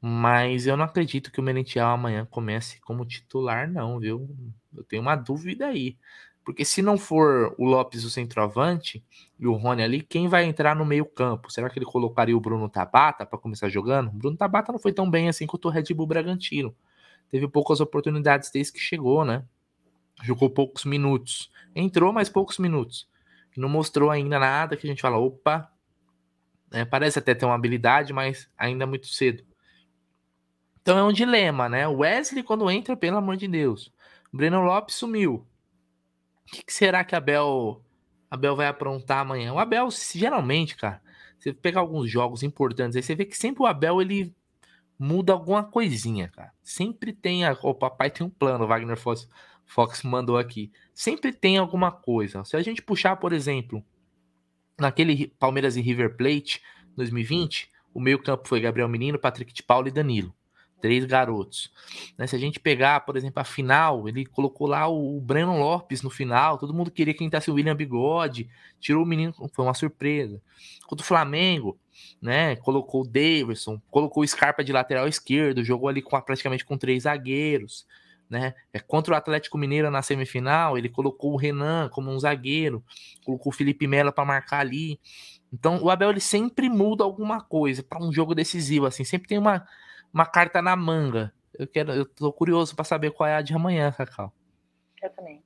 [0.00, 4.28] Mas eu não acredito que o Merentiel amanhã comece como titular, não, viu?
[4.74, 5.96] Eu tenho uma dúvida aí.
[6.44, 9.04] Porque se não for o Lopes o centroavante
[9.38, 11.52] e o Rony ali, quem vai entrar no meio-campo?
[11.52, 14.08] Será que ele colocaria o Bruno Tabata para começar jogando?
[14.08, 16.74] O Bruno Tabata não foi tão bem assim quanto o Red Bull Bragantino.
[17.30, 19.44] Teve poucas oportunidades desde que chegou, né?
[20.22, 21.50] Jogou poucos minutos.
[21.74, 23.08] Entrou, mas poucos minutos.
[23.56, 25.70] Não mostrou ainda nada que a gente fala, opa,
[26.70, 29.44] é, parece até ter uma habilidade, mas ainda muito cedo.
[30.80, 31.86] Então é um dilema, né?
[31.86, 33.92] Wesley, quando entra, pelo amor de Deus.
[34.32, 35.46] Breno Lopes sumiu.
[36.46, 37.82] O que, que será que a Abel,
[38.30, 39.52] Abel vai aprontar amanhã?
[39.52, 41.02] O Abel, geralmente, cara,
[41.38, 44.34] você pegar alguns jogos importantes aí, você vê que sempre o Abel ele
[44.98, 46.52] muda alguma coisinha, cara.
[46.62, 49.28] Sempre tem a, o papai tem um plano, Wagner Fox,
[49.68, 50.72] Fox mandou aqui.
[50.94, 52.42] Sempre tem alguma coisa.
[52.44, 53.84] Se a gente puxar, por exemplo,
[54.78, 56.62] naquele Palmeiras e River Plate
[56.96, 60.34] 2020, o meio-campo foi Gabriel Menino, Patrick de Paulo e Danilo.
[60.80, 61.72] Três garotos.
[62.16, 66.02] Né, se a gente pegar, por exemplo, a final, ele colocou lá o Breno Lopes
[66.02, 66.56] no final.
[66.56, 68.48] Todo mundo queria que entrasse o William Bigode.
[68.78, 70.40] Tirou o menino, foi uma surpresa.
[70.86, 71.76] Contra o Flamengo,
[72.22, 72.54] né?
[72.56, 77.02] Colocou o Davidson, colocou o Scarpa de lateral esquerdo, jogou ali com, praticamente com três
[77.02, 77.84] zagueiros.
[78.28, 78.54] Né?
[78.72, 82.84] É, contra o Atlético Mineiro na semifinal, ele colocou o Renan como um zagueiro,
[83.24, 85.00] colocou o Felipe Melo para marcar ali.
[85.52, 89.38] Então, o Abel ele sempre muda alguma coisa para um jogo decisivo, assim, sempre tem
[89.38, 89.66] uma,
[90.12, 91.32] uma carta na manga.
[91.58, 94.32] Eu quero, eu tô curioso para saber qual é a de amanhã, Cacau.
[95.02, 95.42] Eu também.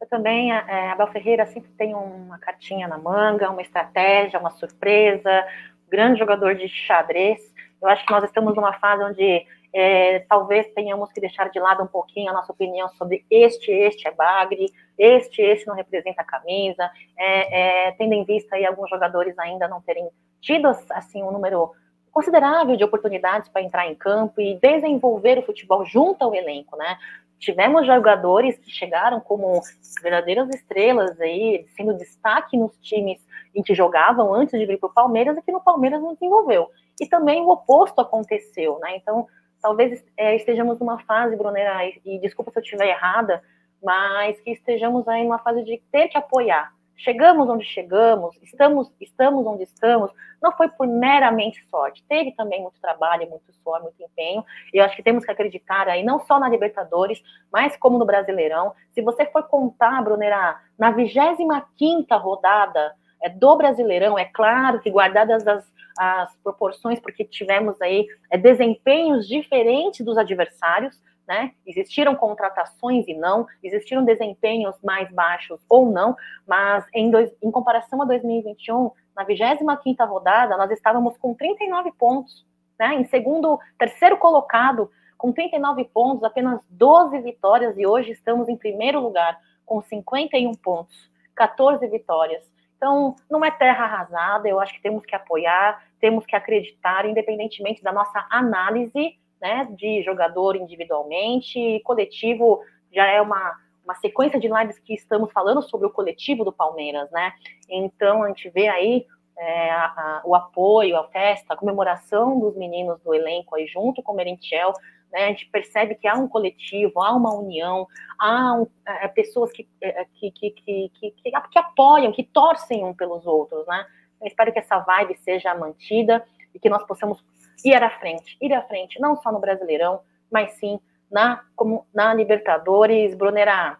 [0.00, 5.44] Eu também, é, Abel Ferreira sempre tem uma cartinha na manga, uma estratégia, uma surpresa,
[5.90, 7.40] grande jogador de xadrez.
[7.82, 11.82] Eu acho que nós estamos numa fase onde é, talvez tenhamos que deixar de lado
[11.82, 14.66] um pouquinho a nossa opinião sobre este, este é bagre,
[14.98, 19.68] este, este não representa a camisa, é, é, tendo em vista aí alguns jogadores ainda
[19.68, 20.08] não terem
[20.40, 21.72] tido assim um número
[22.10, 26.98] considerável de oportunidades para entrar em campo e desenvolver o futebol junto ao elenco, né?
[27.38, 29.60] Tivemos jogadores que chegaram como
[30.02, 34.92] verdadeiras estrelas aí, sendo destaque nos times em que jogavam antes de vir para o
[34.92, 36.68] Palmeiras e que no Palmeiras não desenvolveu.
[37.00, 38.96] E também o oposto aconteceu, né?
[38.96, 39.26] Então,
[39.60, 43.42] talvez é, estejamos numa fase, Brunera, e, e desculpa se eu estiver errada,
[43.82, 46.72] mas que estejamos aí numa fase de ter que apoiar.
[46.96, 52.04] Chegamos onde chegamos, estamos, estamos onde estamos, não foi por meramente sorte.
[52.06, 54.44] Teve também muito trabalho, muito suor, muito empenho.
[54.72, 58.04] E eu acho que temos que acreditar aí, não só na Libertadores, mas como no
[58.04, 58.74] Brasileirão.
[58.92, 65.46] Se você for contar, Brunera, na 25 rodada é, do Brasileirão, é claro que guardadas
[65.46, 65.64] as,
[65.98, 71.00] as proporções, porque tivemos aí é, desempenhos diferentes dos adversários,
[71.30, 71.52] né?
[71.64, 78.02] Existiram contratações e não, existiram desempenhos mais baixos ou não, mas em, dois, em comparação
[78.02, 82.44] a 2021, na 25ª rodada, nós estávamos com 39 pontos,
[82.78, 82.94] né?
[82.94, 88.98] Em segundo, terceiro colocado, com 39 pontos, apenas 12 vitórias, e hoje estamos em primeiro
[88.98, 90.96] lugar, com 51 pontos,
[91.36, 92.42] 14 vitórias.
[92.80, 97.82] Então, não é terra arrasada, eu acho que temos que apoiar, temos que acreditar, independentemente
[97.82, 103.54] da nossa análise né, de jogador individualmente, coletivo já é uma,
[103.84, 107.34] uma sequência de lives que estamos falando sobre o coletivo do Palmeiras, né?
[107.68, 109.04] Então a gente vê aí
[109.36, 114.02] é, a, a, o apoio, a festa, a comemoração dos meninos do elenco aí junto
[114.02, 114.72] com o Merentiel,
[115.12, 115.24] né?
[115.24, 117.86] A gente percebe que há um coletivo, há uma união,
[118.18, 122.94] há um, é, pessoas que, é, que, que, que, que, que apoiam, que torcem um
[122.94, 123.86] pelos outros, né?
[124.20, 127.24] Eu espero que essa vibe seja mantida e que nós possamos
[127.64, 130.00] ir à frente, ir à frente, não só no Brasileirão,
[130.30, 130.78] mas sim
[131.10, 133.14] na, como, na Libertadores.
[133.14, 133.78] Brunera,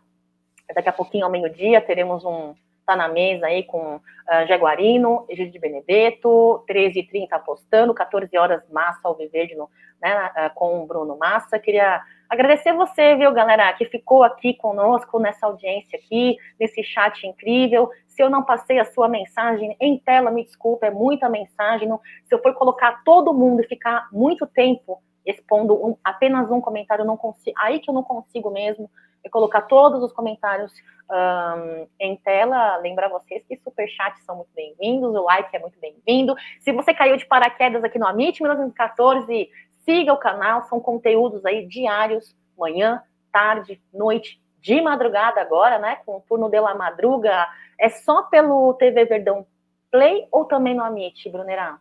[0.75, 2.55] daqui a pouquinho, ao meio-dia, teremos um
[2.91, 9.01] tá na mesa aí com uh, Jaguarino, Egídio de Benedetto, 13h30 apostando, 14 horas Massa
[9.05, 9.71] ao Viverde no,
[10.03, 11.59] né, uh, com o Bruno Massa.
[11.59, 17.89] Queria agradecer você, viu, galera, que ficou aqui conosco nessa audiência aqui, nesse chat incrível.
[18.09, 21.87] Se eu não passei a sua mensagem em tela, me desculpa, é muita mensagem.
[21.87, 26.61] Não, se eu for colocar todo mundo e ficar muito tempo expondo um, apenas um
[26.61, 28.91] comentário, não consigo, aí que eu não consigo mesmo
[29.25, 30.73] é colocar todos os comentários
[31.11, 32.77] um, em tela.
[32.77, 36.35] Lembrar vocês que superchats são muito bem-vindos, o like é muito bem-vindo.
[36.61, 39.51] Se você caiu de paraquedas aqui no Amit 1914,
[39.85, 43.03] siga o canal, são conteúdos aí diários, manhã,
[43.33, 45.97] tarde, noite, de madrugada agora, né?
[46.05, 47.49] Com o turno de la madruga,
[47.79, 49.47] é só pelo TV Verdão
[49.91, 51.79] Play ou também no Amit, Brunerá?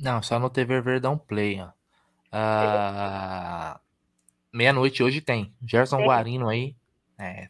[0.00, 1.68] Não, só no TV Verdão Play, ó.
[2.30, 3.78] Ah,
[4.52, 5.54] Meia-noite hoje tem.
[5.64, 6.06] Gerson tem.
[6.06, 6.76] Guarino aí
[7.22, 7.48] é,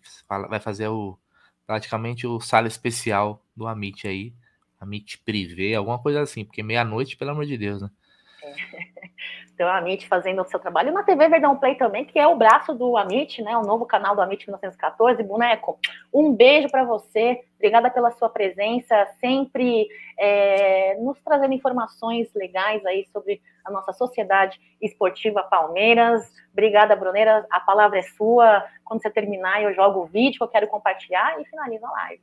[0.49, 1.19] vai fazer o
[1.67, 4.35] praticamente o sala especial do Amit aí.
[4.79, 7.91] Amit Privé, alguma coisa assim, porque meia-noite, pelo amor de Deus, né?
[8.43, 8.92] É.
[9.69, 10.89] A Amit fazendo o seu trabalho.
[10.89, 13.57] E na TV Verdão Play também, que é o braço do Amit, né?
[13.57, 15.23] O novo canal do Amit 1914.
[15.23, 15.79] Boneco,
[16.13, 17.41] um beijo para você.
[17.57, 19.87] Obrigada pela sua presença, sempre
[20.19, 26.29] é, nos trazendo informações legais aí sobre a nossa sociedade esportiva Palmeiras.
[26.53, 27.47] Obrigada, Bruneira.
[27.51, 28.65] A palavra é sua.
[28.85, 32.23] Quando você terminar, eu jogo o vídeo que eu quero compartilhar e finalizo a live.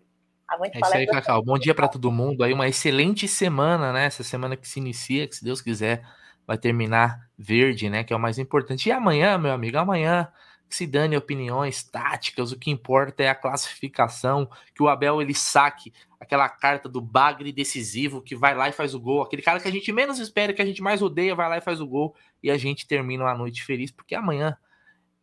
[0.73, 1.41] é isso aí, Cacau.
[1.43, 2.43] Bom dia para todo mundo.
[2.43, 4.05] Aí uma excelente semana, né?
[4.05, 6.03] Essa semana que se inicia, que se Deus quiser
[6.49, 8.03] vai terminar verde, né?
[8.03, 8.89] Que é o mais importante.
[8.89, 10.27] E amanhã, meu amigo, amanhã
[10.67, 15.93] se dane opiniões táticas, o que importa é a classificação, que o Abel ele saque
[16.19, 19.67] aquela carta do bagre decisivo que vai lá e faz o gol, aquele cara que
[19.67, 22.15] a gente menos espera, que a gente mais odeia, vai lá e faz o gol
[22.41, 24.57] e a gente termina a noite feliz, porque amanhã,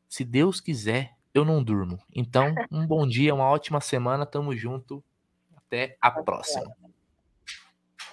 [0.09, 1.99] se Deus quiser, eu não durmo.
[2.14, 5.03] Então, um bom dia, uma ótima semana, tamo junto.
[5.57, 6.72] Até a próxima.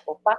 [0.08, 0.36] Opa.